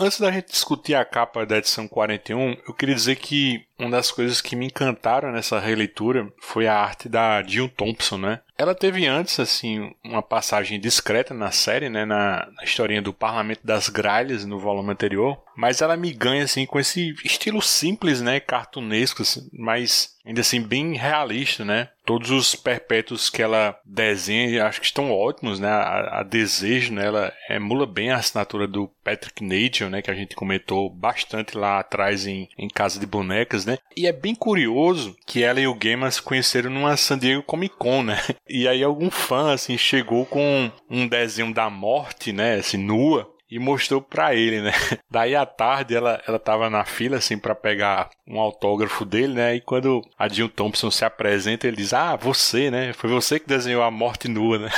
Antes 0.00 0.20
da 0.20 0.30
gente 0.30 0.52
discutir 0.52 0.94
a 0.94 1.04
capa 1.04 1.44
da 1.44 1.58
edição 1.58 1.88
41, 1.88 2.56
eu 2.68 2.72
queria 2.72 2.94
dizer 2.94 3.16
que 3.16 3.66
uma 3.76 3.90
das 3.90 4.12
coisas 4.12 4.40
que 4.40 4.54
me 4.54 4.66
encantaram 4.66 5.32
nessa 5.32 5.58
releitura 5.58 6.32
foi 6.40 6.68
a 6.68 6.76
arte 6.76 7.08
da 7.08 7.42
Jill 7.42 7.68
Thompson, 7.68 8.16
né? 8.16 8.40
Ela 8.56 8.76
teve 8.76 9.06
antes, 9.06 9.40
assim, 9.40 9.92
uma 10.04 10.22
passagem 10.22 10.78
discreta 10.78 11.34
na 11.34 11.50
série, 11.50 11.88
né? 11.88 12.04
Na, 12.04 12.48
na 12.56 12.64
historinha 12.64 13.02
do 13.02 13.12
Parlamento 13.12 13.60
das 13.64 13.88
Gralhas, 13.88 14.44
no 14.44 14.58
volume 14.58 14.92
anterior. 14.92 15.40
Mas 15.56 15.82
ela 15.82 15.96
me 15.96 16.12
ganha, 16.12 16.44
assim, 16.44 16.64
com 16.64 16.78
esse 16.78 17.14
estilo 17.24 17.60
simples, 17.60 18.20
né? 18.20 18.38
Cartunesco, 18.38 19.22
assim, 19.22 19.48
mas 19.52 20.16
ainda 20.28 20.42
assim 20.42 20.60
bem 20.60 20.94
realista, 20.94 21.64
né? 21.64 21.88
Todos 22.04 22.30
os 22.30 22.54
perpétuos 22.54 23.30
que 23.30 23.42
ela 23.42 23.78
desenha, 23.84 24.66
acho 24.66 24.80
que 24.80 24.86
estão 24.86 25.10
ótimos, 25.10 25.58
né? 25.58 25.68
A, 25.68 26.20
a 26.20 26.22
Desejo, 26.22 26.92
né? 26.92 27.06
Ela 27.06 27.32
emula 27.48 27.86
bem 27.86 28.10
a 28.10 28.16
assinatura 28.16 28.66
do 28.66 28.90
Patrick 29.02 29.42
Nagel, 29.42 29.90
né? 29.90 30.02
Que 30.02 30.10
a 30.10 30.14
gente 30.14 30.36
comentou 30.36 30.90
bastante 30.90 31.56
lá 31.56 31.80
atrás 31.80 32.26
em, 32.26 32.48
em 32.58 32.68
Casa 32.68 33.00
de 33.00 33.06
Bonecas, 33.06 33.64
né? 33.64 33.78
E 33.96 34.06
é 34.06 34.12
bem 34.12 34.34
curioso 34.34 35.16
que 35.26 35.42
ela 35.42 35.60
e 35.60 35.66
o 35.66 35.74
Gaiman 35.74 36.10
se 36.10 36.20
conheceram 36.20 36.70
numa 36.70 36.96
San 36.96 37.18
Diego 37.18 37.42
Comic 37.42 37.76
Con, 37.76 38.02
né? 38.02 38.18
E 38.48 38.66
aí 38.66 38.82
algum 38.82 39.10
fã, 39.10 39.52
assim, 39.52 39.76
chegou 39.76 40.24
com 40.24 40.70
um 40.88 41.06
desenho 41.06 41.52
da 41.52 41.68
morte, 41.68 42.32
né? 42.32 42.54
Assim, 42.54 42.78
nua 42.78 43.30
e 43.50 43.58
mostrou 43.58 44.02
pra 44.02 44.34
ele, 44.34 44.60
né? 44.60 44.72
Daí 45.10 45.34
à 45.34 45.46
tarde 45.46 45.94
ela, 45.94 46.22
ela 46.26 46.38
tava 46.38 46.68
na 46.68 46.84
fila, 46.84 47.16
assim, 47.16 47.38
para 47.38 47.54
pegar 47.54 48.10
um 48.26 48.38
autógrafo 48.38 49.04
dele, 49.04 49.34
né? 49.34 49.56
E 49.56 49.60
quando 49.60 50.02
a 50.18 50.28
Jill 50.28 50.48
Thompson 50.48 50.90
se 50.90 51.04
apresenta, 51.04 51.66
ele 51.66 51.76
diz: 51.76 51.92
Ah, 51.92 52.16
você, 52.16 52.70
né? 52.70 52.92
Foi 52.92 53.08
você 53.08 53.40
que 53.40 53.48
desenhou 53.48 53.82
a 53.82 53.90
morte 53.90 54.28
nua, 54.28 54.58
né? 54.58 54.70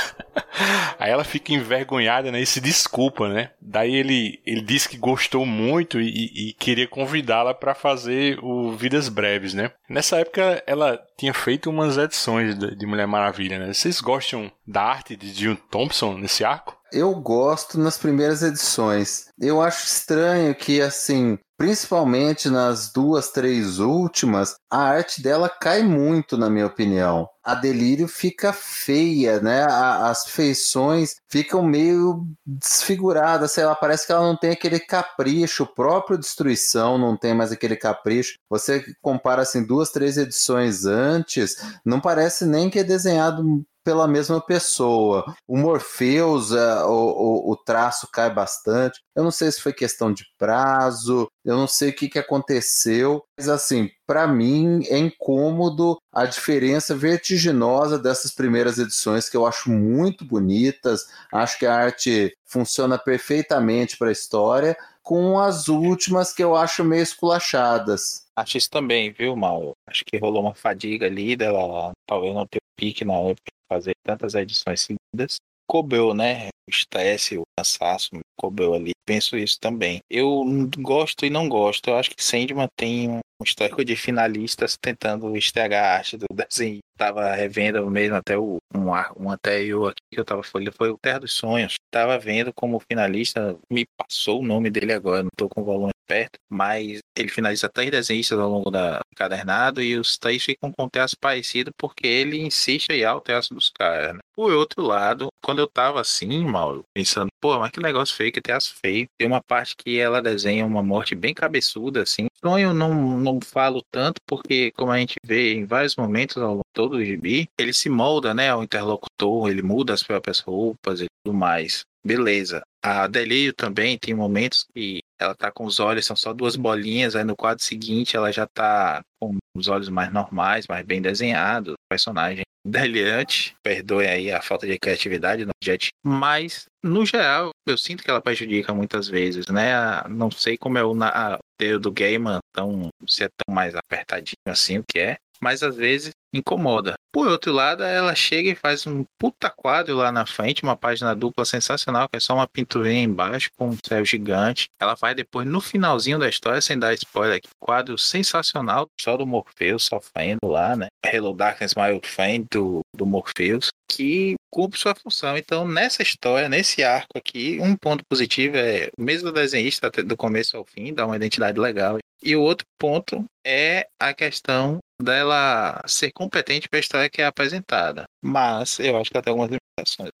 Aí 0.97 1.11
ela 1.11 1.23
fica 1.23 1.53
envergonhada, 1.53 2.31
né? 2.31 2.39
E 2.39 2.45
se 2.45 2.61
desculpa, 2.61 3.27
né? 3.27 3.51
Daí 3.61 3.93
ele, 3.93 4.39
ele 4.45 4.61
disse 4.61 4.87
que 4.87 4.97
gostou 4.97 5.45
muito 5.45 5.99
e, 5.99 6.49
e 6.49 6.53
queria 6.53 6.87
convidá-la 6.87 7.53
para 7.53 7.73
fazer 7.73 8.39
o 8.41 8.71
Vidas 8.71 9.09
Breves, 9.09 9.53
né? 9.53 9.71
Nessa 9.89 10.17
época 10.17 10.63
ela 10.65 10.99
tinha 11.17 11.33
feito 11.33 11.69
umas 11.69 11.97
edições 11.97 12.57
de 12.57 12.85
Mulher 12.85 13.07
Maravilha, 13.07 13.59
né? 13.59 13.73
Vocês 13.73 13.99
gostam 13.99 14.51
da 14.65 14.83
arte 14.83 15.15
de 15.15 15.33
Jill 15.33 15.55
Thompson 15.69 16.17
nesse 16.17 16.45
arco? 16.45 16.80
Eu 16.91 17.15
gosto 17.15 17.79
nas 17.79 17.97
primeiras 17.97 18.43
edições. 18.43 19.27
Eu 19.39 19.61
acho 19.61 19.85
estranho 19.85 20.53
que, 20.53 20.81
assim, 20.81 21.37
principalmente 21.57 22.49
nas 22.49 22.91
duas, 22.91 23.29
três 23.29 23.77
últimas, 23.77 24.55
a 24.67 24.79
arte 24.79 25.21
dela 25.21 25.47
cai 25.47 25.83
muito, 25.83 26.35
na 26.35 26.49
minha 26.49 26.65
opinião. 26.65 27.29
A 27.43 27.53
Delírio 27.53 28.07
fica 28.07 28.51
feia, 28.51 29.39
né? 29.39 29.65
as 29.69 30.25
feições 30.25 31.15
ficam 31.29 31.63
meio 31.63 32.25
desfiguradas, 32.45 33.51
sei 33.51 33.63
lá, 33.63 33.75
parece 33.75 34.07
que 34.07 34.11
ela 34.11 34.27
não 34.27 34.35
tem 34.35 34.51
aquele 34.51 34.79
capricho, 34.79 35.63
o 35.63 35.73
próprio 35.73 36.17
Destruição 36.17 36.97
não 36.97 37.15
tem 37.15 37.33
mais 37.33 37.51
aquele 37.51 37.75
capricho. 37.75 38.39
Você 38.49 38.83
compara 39.01 39.43
assim 39.43 39.63
duas, 39.63 39.91
três 39.91 40.17
edições 40.17 40.85
antes, 40.85 41.55
não 41.85 42.01
parece 42.01 42.45
nem 42.45 42.69
que 42.71 42.79
é 42.79 42.83
desenhado 42.83 43.63
pela 43.83 44.07
mesma 44.07 44.39
pessoa. 44.41 45.35
O 45.47 45.57
Morpheus, 45.57 46.51
é, 46.51 46.83
o, 46.83 47.51
o, 47.51 47.55
traço 47.55 48.07
cai 48.11 48.33
bastante. 48.33 48.99
Eu 49.15 49.23
não 49.23 49.31
sei 49.31 49.51
se 49.51 49.61
foi 49.61 49.73
questão 49.73 50.13
de 50.13 50.25
prazo, 50.37 51.27
eu 51.43 51.57
não 51.57 51.67
sei 51.67 51.89
o 51.89 51.93
que, 51.93 52.07
que 52.07 52.19
aconteceu, 52.19 53.23
mas 53.37 53.49
assim, 53.49 53.89
para 54.05 54.27
mim 54.27 54.83
é 54.87 54.97
incômodo 54.97 55.97
a 56.13 56.25
diferença 56.25 56.95
vertiginosa 56.95 57.97
dessas 57.97 58.31
primeiras 58.31 58.77
edições 58.77 59.29
que 59.29 59.37
eu 59.37 59.45
acho 59.45 59.69
muito 59.71 60.23
bonitas. 60.25 61.07
Acho 61.33 61.57
que 61.57 61.65
a 61.65 61.75
arte 61.75 62.33
funciona 62.45 62.97
perfeitamente 62.97 63.97
para 63.97 64.09
a 64.09 64.13
história, 64.13 64.77
com 65.01 65.39
as 65.39 65.67
últimas 65.67 66.33
que 66.33 66.43
eu 66.43 66.55
acho 66.55 66.83
meio 66.83 67.01
esculachadas. 67.01 68.27
Acho 68.35 68.57
isso 68.57 68.69
também, 68.69 69.11
viu, 69.11 69.35
Mal? 69.35 69.73
Acho 69.87 70.03
que 70.05 70.17
rolou 70.17 70.41
uma 70.41 70.55
fadiga 70.55 71.07
ali 71.07 71.35
dela, 71.35 71.91
talvez 72.07 72.33
não 72.33 72.45
ter 72.45 72.59
pique 72.75 73.03
na 73.03 73.13
época 73.13 73.51
fazer 73.71 73.93
tantas 74.03 74.35
edições 74.35 74.81
seguidas. 74.81 75.37
Cobrou, 75.65 76.13
né? 76.13 76.49
O 76.67 76.69
estresse, 76.69 77.37
o 77.37 77.43
cansaço, 77.57 78.09
cobrou 78.41 78.73
ali. 78.73 78.91
Penso 79.05 79.37
isso 79.37 79.59
também. 79.59 79.99
Eu 80.09 80.43
gosto 80.79 81.25
e 81.25 81.29
não 81.29 81.47
gosto. 81.47 81.89
Eu 81.89 81.97
acho 81.97 82.09
que 82.09 82.23
Sandman 82.23 82.67
tem 82.75 83.09
um 83.09 83.43
histórico 83.43 83.85
de 83.85 83.95
finalistas 83.95 84.77
tentando 84.79 85.35
estragar 85.37 85.83
a 85.83 85.97
arte 85.97 86.17
do 86.17 86.25
desenho. 86.33 86.79
Tava 86.97 87.33
revendo 87.33 87.89
mesmo 87.89 88.15
até 88.15 88.37
o, 88.37 88.57
um, 88.75 88.89
um 89.17 89.31
anterior 89.31 89.91
aqui 89.91 90.01
que 90.11 90.19
eu 90.19 90.25
tava 90.25 90.43
falando, 90.43 90.71
foi 90.71 90.89
o 90.89 90.97
Terra 90.97 91.19
dos 91.19 91.33
Sonhos. 91.33 91.75
Tava 91.91 92.17
vendo 92.17 92.51
como 92.53 92.79
finalista, 92.79 93.57
me 93.71 93.85
passou 93.97 94.41
o 94.41 94.45
nome 94.45 94.69
dele 94.69 94.93
agora, 94.93 95.23
não 95.23 95.29
tô 95.35 95.49
com 95.49 95.61
o 95.61 95.65
volume 95.65 95.91
perto, 96.11 96.37
mas 96.49 96.99
ele 97.17 97.29
finaliza 97.29 97.69
três 97.69 97.89
desenhistas 97.89 98.37
ao 98.37 98.49
longo 98.49 98.69
da 98.69 98.99
cadernado 99.15 99.81
e 99.81 99.97
os 99.97 100.17
três 100.17 100.43
ficam 100.43 100.71
com 100.71 100.89
traço 100.89 101.15
parecido 101.17 101.71
porque 101.77 102.05
ele 102.05 102.41
insiste 102.41 102.89
em 102.89 103.05
o 103.05 103.21
traço 103.21 103.53
dos 103.53 103.69
caras, 103.69 104.15
né? 104.15 104.19
Por 104.35 104.51
outro 104.51 104.81
lado, 104.81 105.29
quando 105.41 105.59
eu 105.59 105.67
tava 105.67 106.01
assim, 106.01 106.43
mal 106.43 106.83
pensando, 106.93 107.29
pô, 107.39 107.57
mas 107.59 107.71
que 107.71 107.79
negócio 107.79 108.15
feio, 108.15 108.30
que 108.31 108.41
traço 108.41 108.75
feio. 108.81 109.07
Tem 109.17 109.27
uma 109.27 109.41
parte 109.41 109.75
que 109.75 109.99
ela 109.99 110.21
desenha 110.21 110.65
uma 110.65 110.83
morte 110.83 111.15
bem 111.15 111.33
cabeçuda, 111.33 112.03
assim. 112.03 112.27
Sonho 112.43 112.73
não, 112.73 113.19
não 113.19 113.39
falo 113.41 113.83
tanto 113.91 114.19
porque, 114.27 114.71
como 114.71 114.91
a 114.91 114.97
gente 114.97 115.15
vê 115.23 115.53
em 115.53 115.65
vários 115.65 115.95
momentos 115.95 116.37
ao 116.37 116.53
longo 116.53 116.65
todo 116.73 116.93
o 116.93 117.05
gibi, 117.05 117.47
ele 117.59 117.73
se 117.73 117.89
molda, 117.89 118.33
né, 118.33 118.49
ao 118.49 118.63
interlocutor, 118.63 119.49
ele 119.49 119.61
muda 119.61 119.93
as 119.93 120.03
próprias 120.03 120.39
roupas 120.39 121.01
e 121.01 121.05
tudo 121.23 121.37
mais. 121.37 121.85
Beleza. 122.03 122.63
A 122.83 123.07
Delírio 123.07 123.53
também 123.53 123.97
tem 123.97 124.13
momentos 124.13 124.65
que 124.73 125.01
ela 125.19 125.35
tá 125.35 125.51
com 125.51 125.65
os 125.65 125.79
olhos, 125.79 126.05
são 126.05 126.15
só 126.15 126.33
duas 126.33 126.55
bolinhas, 126.55 127.15
aí 127.15 127.23
no 127.23 127.35
quadro 127.35 127.63
seguinte 127.63 128.17
ela 128.17 128.31
já 128.31 128.47
tá 128.47 129.03
com 129.19 129.37
os 129.55 129.67
olhos 129.67 129.87
mais 129.87 130.11
normais, 130.11 130.65
mais 130.67 130.83
bem 130.83 131.01
desenhados, 131.01 131.75
personagem 131.89 132.43
delirante, 132.65 133.55
perdoe 133.63 134.07
aí 134.07 134.31
a 134.31 134.41
falta 134.41 134.67
de 134.67 134.77
criatividade 134.77 135.45
no 135.45 135.51
Jet, 135.63 135.89
mas 136.03 136.65
no 136.83 137.05
geral 137.05 137.51
eu 137.67 137.77
sinto 137.77 138.03
que 138.03 138.09
ela 138.09 138.21
prejudica 138.21 138.73
muitas 138.73 139.07
vezes, 139.07 139.47
né? 139.47 139.73
Não 140.09 140.29
sei 140.31 140.57
como 140.57 140.77
é 140.77 140.83
o 140.83 140.93
roteiro 140.93 141.79
do 141.79 141.91
Gaiman, 141.91 142.39
tão, 142.53 142.89
se 143.07 143.23
é 143.23 143.27
tão 143.29 143.53
mais 143.53 143.75
apertadinho 143.75 144.35
assim 144.47 144.79
o 144.79 144.83
que 144.87 144.99
é, 144.99 145.17
mas 145.41 145.63
às 145.63 145.75
vezes 145.75 146.11
incomoda. 146.33 146.93
Por 147.13 147.27
outro 147.27 147.51
lado, 147.51 147.83
ela 147.83 148.15
chega 148.15 148.49
e 148.49 148.55
faz 148.55 148.87
um 148.87 149.03
puta 149.19 149.49
quadro 149.49 149.97
lá 149.97 150.11
na 150.13 150.25
frente, 150.25 150.63
uma 150.63 150.77
página 150.77 151.13
dupla 151.13 151.43
sensacional, 151.43 152.07
que 152.07 152.15
é 152.15 152.19
só 152.21 152.33
uma 152.33 152.47
pinturinha 152.47 153.03
embaixo 153.03 153.49
com 153.57 153.69
um 153.69 153.77
céu 153.85 154.05
gigante. 154.05 154.69
Ela 154.79 154.95
vai 154.95 155.13
depois, 155.13 155.45
no 155.45 155.59
finalzinho 155.59 156.17
da 156.17 156.29
história, 156.29 156.61
sem 156.61 156.79
dar 156.79 156.93
spoiler 156.93 157.37
aqui, 157.37 157.49
quadro 157.59 157.97
sensacional, 157.97 158.87
só 158.99 159.17
do 159.17 159.27
Morpheus 159.27 159.83
sofrendo 159.83 160.47
lá, 160.47 160.75
né? 160.75 160.87
Hello 161.05 161.33
Darkness, 161.33 161.75
My 161.75 161.91
Old 161.91 162.07
Friend, 162.07 162.47
do, 162.49 162.79
do 162.95 163.05
Morpheus, 163.05 163.69
que 163.89 164.35
cumpre 164.49 164.79
sua 164.79 164.95
função. 164.95 165.37
Então, 165.37 165.67
nessa 165.67 166.01
história, 166.01 166.47
nesse 166.47 166.81
arco 166.81 167.17
aqui, 167.17 167.59
um 167.59 167.75
ponto 167.75 168.05
positivo 168.09 168.55
é 168.55 168.89
o 168.97 169.01
mesmo 169.01 169.33
desenhista 169.33 169.89
do 169.89 170.15
começo 170.15 170.55
ao 170.55 170.65
fim, 170.65 170.93
dá 170.93 171.05
uma 171.05 171.17
identidade 171.17 171.59
legal. 171.59 171.97
E 172.23 172.35
o 172.35 172.41
outro 172.41 172.65
ponto 172.79 173.25
é 173.45 173.87
a 173.99 174.13
questão 174.13 174.77
dela 175.01 175.81
ser 175.87 176.11
competente 176.11 176.69
para 176.69 176.79
a 176.79 176.81
história 176.81 177.09
que 177.09 177.21
é 177.21 177.25
apresentada. 177.25 178.05
Mas 178.21 178.79
eu 178.79 178.97
acho 178.97 179.11
que 179.11 179.21
tem 179.21 179.31
algumas. 179.31 179.51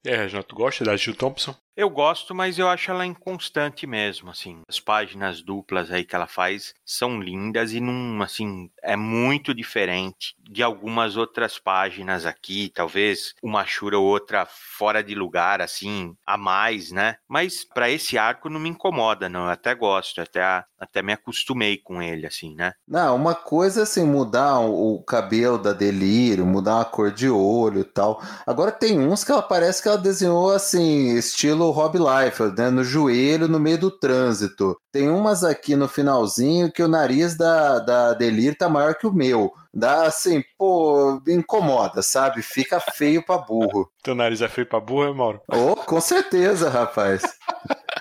É, 0.05 0.15
Reginaldo, 0.15 0.47
tu 0.47 0.55
gosta 0.55 0.83
da 0.83 0.95
Jill 0.95 1.15
Thompson? 1.15 1.55
Eu 1.75 1.89
gosto, 1.89 2.35
mas 2.35 2.59
eu 2.59 2.67
acho 2.67 2.91
ela 2.91 3.05
inconstante 3.05 3.87
mesmo, 3.87 4.29
assim. 4.29 4.61
As 4.67 4.79
páginas 4.79 5.41
duplas 5.41 5.89
aí 5.89 6.03
que 6.03 6.15
ela 6.15 6.27
faz 6.27 6.73
são 6.85 7.21
lindas 7.21 7.71
e 7.71 7.79
não, 7.79 8.21
assim, 8.21 8.69
é 8.83 8.95
muito 8.95 9.53
diferente 9.53 10.35
de 10.37 10.61
algumas 10.61 11.15
outras 11.15 11.57
páginas 11.57 12.25
aqui, 12.25 12.69
talvez 12.75 13.33
uma 13.41 13.65
chura 13.65 13.97
ou 13.97 14.05
outra 14.05 14.45
fora 14.45 15.01
de 15.01 15.15
lugar, 15.15 15.61
assim, 15.61 16.13
a 16.25 16.37
mais, 16.37 16.91
né? 16.91 17.15
Mas 17.27 17.63
para 17.63 17.89
esse 17.89 18.17
arco 18.17 18.49
não 18.49 18.59
me 18.59 18.69
incomoda, 18.69 19.29
não. 19.29 19.45
Eu 19.45 19.51
até 19.51 19.73
gosto, 19.73 20.19
até, 20.19 20.63
até 20.77 21.01
me 21.01 21.13
acostumei 21.13 21.77
com 21.77 22.01
ele, 22.01 22.27
assim, 22.27 22.53
né? 22.53 22.73
Não, 22.85 23.15
uma 23.15 23.33
coisa 23.33 23.83
assim, 23.83 24.05
mudar 24.05 24.59
o 24.59 25.01
cabelo 25.03 25.57
da 25.57 25.71
Delírio, 25.71 26.45
mudar 26.45 26.81
a 26.81 26.85
cor 26.85 27.11
de 27.11 27.29
olho 27.29 27.79
e 27.79 27.85
tal. 27.85 28.21
Agora 28.45 28.73
tem 28.73 28.99
uns 28.99 29.23
que 29.23 29.31
ela 29.31 29.40
parece 29.41 29.81
que 29.81 29.87
ela 29.87 29.97
desenhou 29.97 30.51
assim, 30.51 31.15
estilo 31.15 31.71
Rob 31.71 31.97
Liefeld, 31.97 32.57
né? 32.57 32.69
No 32.69 32.83
joelho, 32.83 33.47
no 33.47 33.59
meio 33.59 33.77
do 33.77 33.91
trânsito. 33.91 34.77
Tem 34.91 35.09
umas 35.09 35.43
aqui 35.43 35.75
no 35.75 35.87
finalzinho 35.87 36.71
que 36.71 36.83
o 36.83 36.87
nariz 36.87 37.35
da, 37.35 37.79
da 37.79 38.13
Delir 38.13 38.57
tá 38.57 38.67
maior 38.69 38.95
que 38.95 39.07
o 39.07 39.13
meu. 39.13 39.51
Dá 39.73 40.03
assim, 40.05 40.43
pô, 40.57 41.21
incomoda, 41.27 42.01
sabe? 42.01 42.41
Fica 42.41 42.79
feio 42.79 43.25
pra 43.25 43.37
burro. 43.37 43.89
Teu 44.03 44.13
nariz 44.13 44.41
é 44.41 44.47
feio 44.47 44.67
pra 44.67 44.79
burro, 44.79 45.05
é, 45.05 45.13
Mauro? 45.13 45.41
Oh, 45.47 45.75
com 45.75 46.01
certeza, 46.01 46.69
rapaz. 46.69 47.21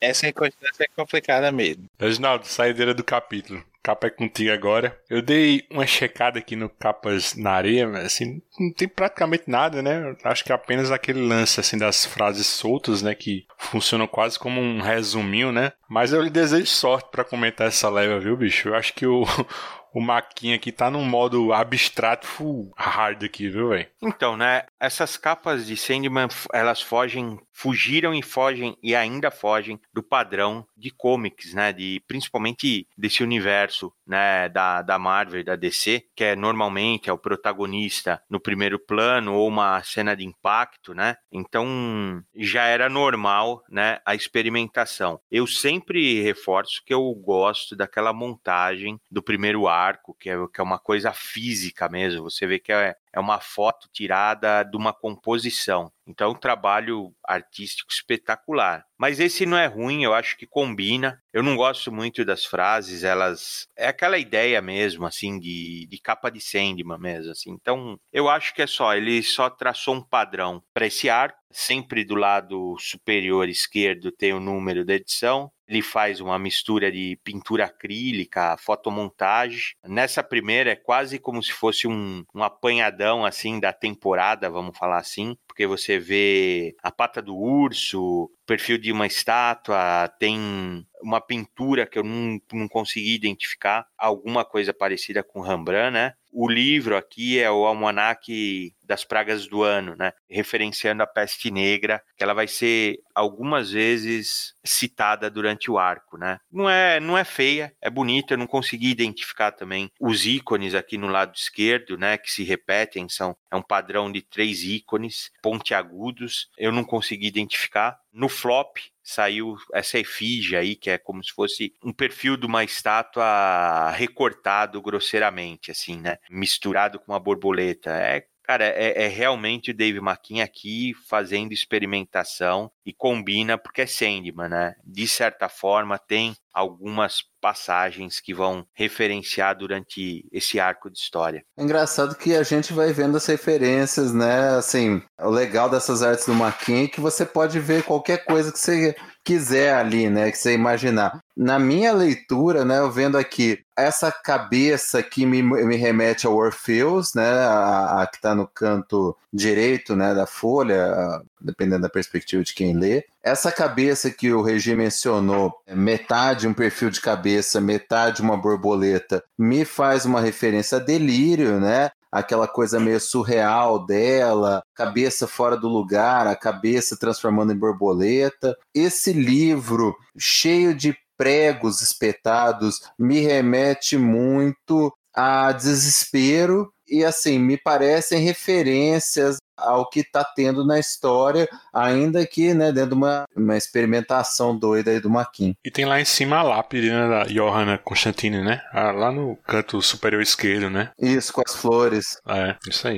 Essa 0.00 0.28
inconstância 0.28 0.84
é 0.84 0.88
complicada 0.94 1.50
mesmo. 1.50 1.88
Reginaldo, 1.98 2.46
saideira 2.46 2.94
do 2.94 3.04
capítulo. 3.04 3.62
Capa 3.82 4.08
é 4.08 4.10
contigo 4.10 4.52
agora. 4.52 5.00
Eu 5.08 5.22
dei 5.22 5.64
uma 5.70 5.86
checada 5.86 6.38
aqui 6.38 6.54
no 6.54 6.68
Capas 6.68 7.34
na 7.34 7.52
Areia, 7.52 7.88
mas 7.88 8.04
assim, 8.04 8.42
não 8.60 8.70
tem 8.70 8.86
praticamente 8.86 9.44
nada, 9.46 9.80
né? 9.80 10.14
Acho 10.24 10.44
que 10.44 10.52
é 10.52 10.54
apenas 10.54 10.90
aquele 10.90 11.26
lance 11.26 11.58
assim 11.58 11.78
das 11.78 12.04
frases 12.04 12.46
soltas, 12.46 13.00
né, 13.00 13.14
que 13.14 13.46
funcionam 13.56 14.06
quase 14.06 14.38
como 14.38 14.60
um 14.60 14.82
resuminho, 14.82 15.52
né? 15.52 15.72
Mas 15.88 16.12
eu 16.12 16.20
lhe 16.20 16.28
desejo 16.28 16.66
sorte 16.66 17.08
para 17.10 17.24
comentar 17.24 17.66
essa 17.66 17.88
leva, 17.88 18.20
viu, 18.20 18.36
bicho? 18.36 18.68
Eu 18.68 18.74
acho 18.74 18.92
que 18.92 19.06
o 19.06 19.24
o 19.92 20.00
Maquinha 20.00 20.56
aqui 20.56 20.70
tá 20.70 20.90
num 20.90 21.04
modo 21.04 21.52
abstrato 21.52 22.26
full 22.26 22.70
hard 22.76 23.24
aqui, 23.24 23.48
viu, 23.48 23.70
velho? 23.70 23.86
Então, 24.02 24.36
né, 24.36 24.64
essas 24.78 25.16
capas 25.16 25.66
de 25.66 25.76
Sandman, 25.76 26.28
elas 26.52 26.80
fogem, 26.80 27.38
fugiram 27.58 28.14
e 28.14 28.22
fogem 28.22 28.78
e 28.80 28.94
ainda 28.94 29.32
fogem 29.32 29.80
do 29.92 30.00
padrão 30.00 30.64
de 30.76 30.92
comics, 30.92 31.52
né, 31.52 31.72
de 31.72 32.00
principalmente 32.06 32.86
desse 32.96 33.20
universo, 33.20 33.92
né, 34.06 34.48
da, 34.48 34.80
da 34.80 34.96
Marvel, 34.96 35.42
da 35.42 35.56
DC, 35.56 36.04
que 36.14 36.22
é 36.22 36.36
normalmente 36.36 37.10
é 37.10 37.12
o 37.12 37.18
protagonista 37.18 38.22
no 38.30 38.38
primeiro 38.38 38.78
plano 38.78 39.34
ou 39.34 39.48
uma 39.48 39.82
cena 39.82 40.14
de 40.14 40.24
impacto, 40.24 40.94
né? 40.94 41.16
Então, 41.32 42.22
já 42.36 42.62
era 42.62 42.88
normal, 42.88 43.64
né, 43.68 43.98
a 44.06 44.14
experimentação. 44.14 45.20
Eu 45.28 45.44
sempre 45.44 46.22
reforço 46.22 46.80
que 46.86 46.94
eu 46.94 47.12
gosto 47.12 47.74
daquela 47.74 48.12
montagem 48.12 49.00
do 49.10 49.20
primeiro 49.20 49.66
arco, 49.66 50.14
que 50.14 50.30
é, 50.30 50.36
que 50.54 50.60
é 50.60 50.64
uma 50.64 50.78
coisa 50.78 51.12
física 51.12 51.88
mesmo. 51.88 52.30
Você 52.30 52.46
vê 52.46 52.60
que 52.60 52.72
é, 52.72 52.94
é 53.12 53.20
uma 53.20 53.40
foto 53.40 53.88
tirada 53.92 54.62
de 54.62 54.76
uma 54.76 54.92
composição. 54.92 55.92
Então, 56.06 56.30
um 56.30 56.34
trabalho 56.34 57.12
artístico 57.22 57.92
espetacular. 57.92 58.84
Mas 58.96 59.20
esse 59.20 59.44
não 59.44 59.58
é 59.58 59.66
ruim, 59.66 60.02
eu 60.02 60.14
acho 60.14 60.38
que 60.38 60.46
combina. 60.46 61.22
Eu 61.32 61.42
não 61.42 61.54
gosto 61.54 61.92
muito 61.92 62.24
das 62.24 62.46
frases, 62.46 63.04
elas. 63.04 63.68
É 63.76 63.88
aquela 63.88 64.18
ideia 64.18 64.62
mesmo, 64.62 65.04
assim, 65.04 65.38
de, 65.38 65.86
de 65.86 65.98
capa 66.00 66.30
de 66.30 66.40
Sandman 66.40 66.98
mesmo, 66.98 67.32
assim. 67.32 67.50
Então, 67.50 67.98
eu 68.10 68.28
acho 68.28 68.54
que 68.54 68.62
é 68.62 68.66
só, 68.66 68.94
ele 68.94 69.22
só 69.22 69.50
traçou 69.50 69.94
um 69.94 70.02
padrão 70.02 70.62
para 70.72 70.86
esse 70.86 71.10
arco. 71.10 71.38
Sempre 71.50 72.04
do 72.04 72.14
lado 72.14 72.76
superior 72.78 73.48
esquerdo 73.48 74.12
tem 74.12 74.32
o 74.34 74.40
número 74.40 74.84
da 74.84 74.94
edição, 74.94 75.50
ele 75.68 75.82
faz 75.82 76.20
uma 76.20 76.38
mistura 76.38 76.90
de 76.90 77.18
pintura 77.22 77.66
acrílica, 77.66 78.56
fotomontagem. 78.56 79.74
Nessa 79.84 80.22
primeira 80.22 80.70
é 80.70 80.76
quase 80.76 81.18
como 81.18 81.42
se 81.42 81.52
fosse 81.52 81.86
um, 81.86 82.24
um 82.34 82.42
apanhadão 82.42 83.24
assim 83.24 83.60
da 83.60 83.72
temporada, 83.72 84.48
vamos 84.48 84.76
falar 84.76 84.98
assim, 84.98 85.36
porque 85.46 85.66
você 85.66 85.98
vê 85.98 86.74
a 86.82 86.90
pata 86.90 87.20
do 87.20 87.36
urso, 87.36 88.30
perfil 88.46 88.78
de 88.78 88.90
uma 88.90 89.06
estátua, 89.06 90.08
tem 90.18 90.86
uma 91.02 91.20
pintura 91.20 91.86
que 91.86 91.98
eu 91.98 92.04
não, 92.04 92.40
não 92.52 92.66
consegui 92.66 93.14
identificar, 93.14 93.86
alguma 93.96 94.44
coisa 94.44 94.72
parecida 94.72 95.22
com 95.22 95.40
Rembrandt, 95.40 95.92
né? 95.92 96.14
O 96.32 96.48
livro 96.48 96.96
aqui 96.96 97.38
é 97.38 97.50
o 97.50 97.64
Almanaque 97.64 98.74
das 98.84 99.04
Pragas 99.04 99.46
do 99.46 99.62
Ano, 99.62 99.94
né? 99.96 100.12
Referenciando 100.28 101.02
a 101.02 101.06
peste 101.06 101.50
negra, 101.50 102.02
que 102.16 102.24
ela 102.24 102.34
vai 102.34 102.48
ser 102.48 102.98
algumas 103.14 103.70
vezes 103.70 104.54
citada 104.64 105.30
durante 105.30 105.70
o 105.70 105.78
arco, 105.78 106.16
né? 106.16 106.38
Não 106.50 106.68
é, 106.68 106.98
não 106.98 107.16
é 107.16 107.24
feia, 107.24 107.72
é 107.82 107.90
bonita, 107.90 108.34
eu 108.34 108.38
não 108.38 108.46
consegui 108.46 108.90
identificar 108.90 109.52
também 109.52 109.90
os 110.00 110.24
ícones 110.24 110.74
aqui 110.74 110.96
no 110.96 111.08
lado 111.08 111.34
esquerdo, 111.34 111.98
né? 111.98 112.16
Que 112.16 112.30
se 112.30 112.44
repetem, 112.44 113.08
são 113.08 113.36
é 113.50 113.56
um 113.56 113.62
padrão 113.62 114.10
de 114.10 114.22
três 114.22 114.62
ícones 114.62 115.30
pontiagudos, 115.42 116.48
eu 116.56 116.72
não 116.72 116.84
consegui 116.84 117.26
identificar. 117.26 117.98
No 118.12 118.28
flop, 118.28 118.78
saiu 119.08 119.56
essa 119.72 119.98
efígie 119.98 120.56
aí, 120.56 120.76
que 120.76 120.90
é 120.90 120.98
como 120.98 121.24
se 121.24 121.32
fosse 121.32 121.72
um 121.82 121.92
perfil 121.92 122.36
de 122.36 122.44
uma 122.46 122.62
estátua 122.62 123.90
recortado 123.92 124.80
grosseiramente, 124.82 125.70
assim, 125.70 125.98
né? 125.98 126.18
Misturado 126.30 126.98
com 127.00 127.12
uma 127.12 127.18
borboleta. 127.20 127.90
É 127.90 128.26
Cara, 128.48 128.64
é, 128.64 129.04
é, 129.04 129.08
realmente 129.08 129.72
o 129.72 129.76
Dave 129.76 129.98
McKean 129.98 130.42
aqui 130.42 130.94
fazendo 131.06 131.52
experimentação 131.52 132.70
e 132.82 132.94
combina 132.94 133.58
porque 133.58 133.82
é 133.82 133.86
Sandman, 133.86 134.48
né? 134.48 134.74
De 134.82 135.06
certa 135.06 135.50
forma, 135.50 135.98
tem 135.98 136.34
algumas 136.50 137.22
passagens 137.42 138.20
que 138.20 138.32
vão 138.32 138.66
referenciar 138.72 139.54
durante 139.54 140.26
esse 140.32 140.58
arco 140.58 140.90
de 140.90 140.98
história. 140.98 141.44
É 141.58 141.62
engraçado 141.62 142.16
que 142.16 142.34
a 142.34 142.42
gente 142.42 142.72
vai 142.72 142.90
vendo 142.90 143.18
as 143.18 143.26
referências, 143.26 144.14
né? 144.14 144.56
Assim, 144.56 145.02
o 145.20 145.28
legal 145.28 145.68
dessas 145.68 146.02
artes 146.02 146.24
do 146.24 146.32
Maquin 146.32 146.84
é 146.84 146.88
que 146.88 147.02
você 147.02 147.26
pode 147.26 147.60
ver 147.60 147.84
qualquer 147.84 148.24
coisa 148.24 148.50
que 148.50 148.58
você 148.58 148.96
quiser 149.28 149.74
ali, 149.74 150.08
né? 150.08 150.30
Que 150.30 150.38
você 150.38 150.54
imaginar. 150.54 151.22
Na 151.36 151.58
minha 151.58 151.92
leitura, 151.92 152.64
né? 152.64 152.78
Eu 152.78 152.90
vendo 152.90 153.18
aqui 153.18 153.62
essa 153.76 154.10
cabeça 154.10 155.02
que 155.02 155.26
me, 155.26 155.42
me 155.42 155.76
remete 155.76 156.26
ao 156.26 156.34
Orpheus, 156.34 157.12
né? 157.12 157.28
A, 157.28 158.00
a 158.02 158.06
que 158.06 158.16
está 158.16 158.34
no 158.34 158.46
canto 158.46 159.14
direito, 159.30 159.94
né? 159.94 160.14
Da 160.14 160.26
folha, 160.26 161.20
dependendo 161.38 161.82
da 161.82 161.90
perspectiva 161.90 162.42
de 162.42 162.54
quem 162.54 162.74
lê. 162.74 163.04
Essa 163.22 163.52
cabeça 163.52 164.10
que 164.10 164.32
o 164.32 164.40
Regi 164.40 164.74
mencionou, 164.74 165.52
é 165.66 165.74
metade 165.74 166.48
um 166.48 166.54
perfil 166.54 166.88
de 166.88 166.98
cabeça, 166.98 167.60
metade 167.60 168.22
uma 168.22 168.38
borboleta, 168.38 169.22
me 169.38 169.66
faz 169.66 170.06
uma 170.06 170.22
referência 170.22 170.78
a 170.78 170.80
delírio, 170.80 171.60
né? 171.60 171.90
Aquela 172.10 172.48
coisa 172.48 172.80
meio 172.80 173.00
surreal 173.00 173.84
dela, 173.84 174.62
cabeça 174.74 175.26
fora 175.26 175.56
do 175.56 175.68
lugar, 175.68 176.26
a 176.26 176.36
cabeça 176.36 176.96
transformando 176.98 177.52
em 177.52 177.56
borboleta. 177.56 178.56
Esse 178.74 179.12
livro, 179.12 179.96
cheio 180.16 180.74
de 180.74 180.96
pregos 181.16 181.80
espetados, 181.80 182.80
me 182.98 183.20
remete 183.20 183.96
muito 183.96 184.92
a 185.14 185.50
desespero 185.50 186.72
e 186.86 187.04
assim 187.04 187.38
me 187.38 187.58
parecem 187.58 188.20
referências 188.20 189.36
ao 189.58 189.88
que 189.88 190.00
está 190.00 190.24
tendo 190.24 190.64
na 190.64 190.78
história, 190.78 191.48
ainda 191.72 192.26
que 192.26 192.54
né, 192.54 192.72
dentro 192.72 192.90
de 192.90 192.94
uma, 192.94 193.24
uma 193.36 193.56
experimentação 193.56 194.56
doida 194.56 194.90
aí 194.90 195.00
do 195.00 195.10
Maquin. 195.10 195.54
E 195.64 195.70
tem 195.70 195.84
lá 195.84 196.00
em 196.00 196.04
cima 196.04 196.38
a 196.38 196.42
lápide 196.42 196.90
né, 196.90 197.08
da 197.08 197.24
Johanna 197.24 197.78
Constantine, 197.78 198.42
né? 198.42 198.60
Ah, 198.72 198.90
lá 198.90 199.12
no 199.12 199.36
canto 199.46 199.80
superior 199.82 200.22
esquerdo, 200.22 200.70
né? 200.70 200.90
Isso, 200.98 201.32
com 201.32 201.42
as 201.44 201.54
flores. 201.54 202.20
É, 202.26 202.56
isso 202.68 202.88
aí. 202.88 202.96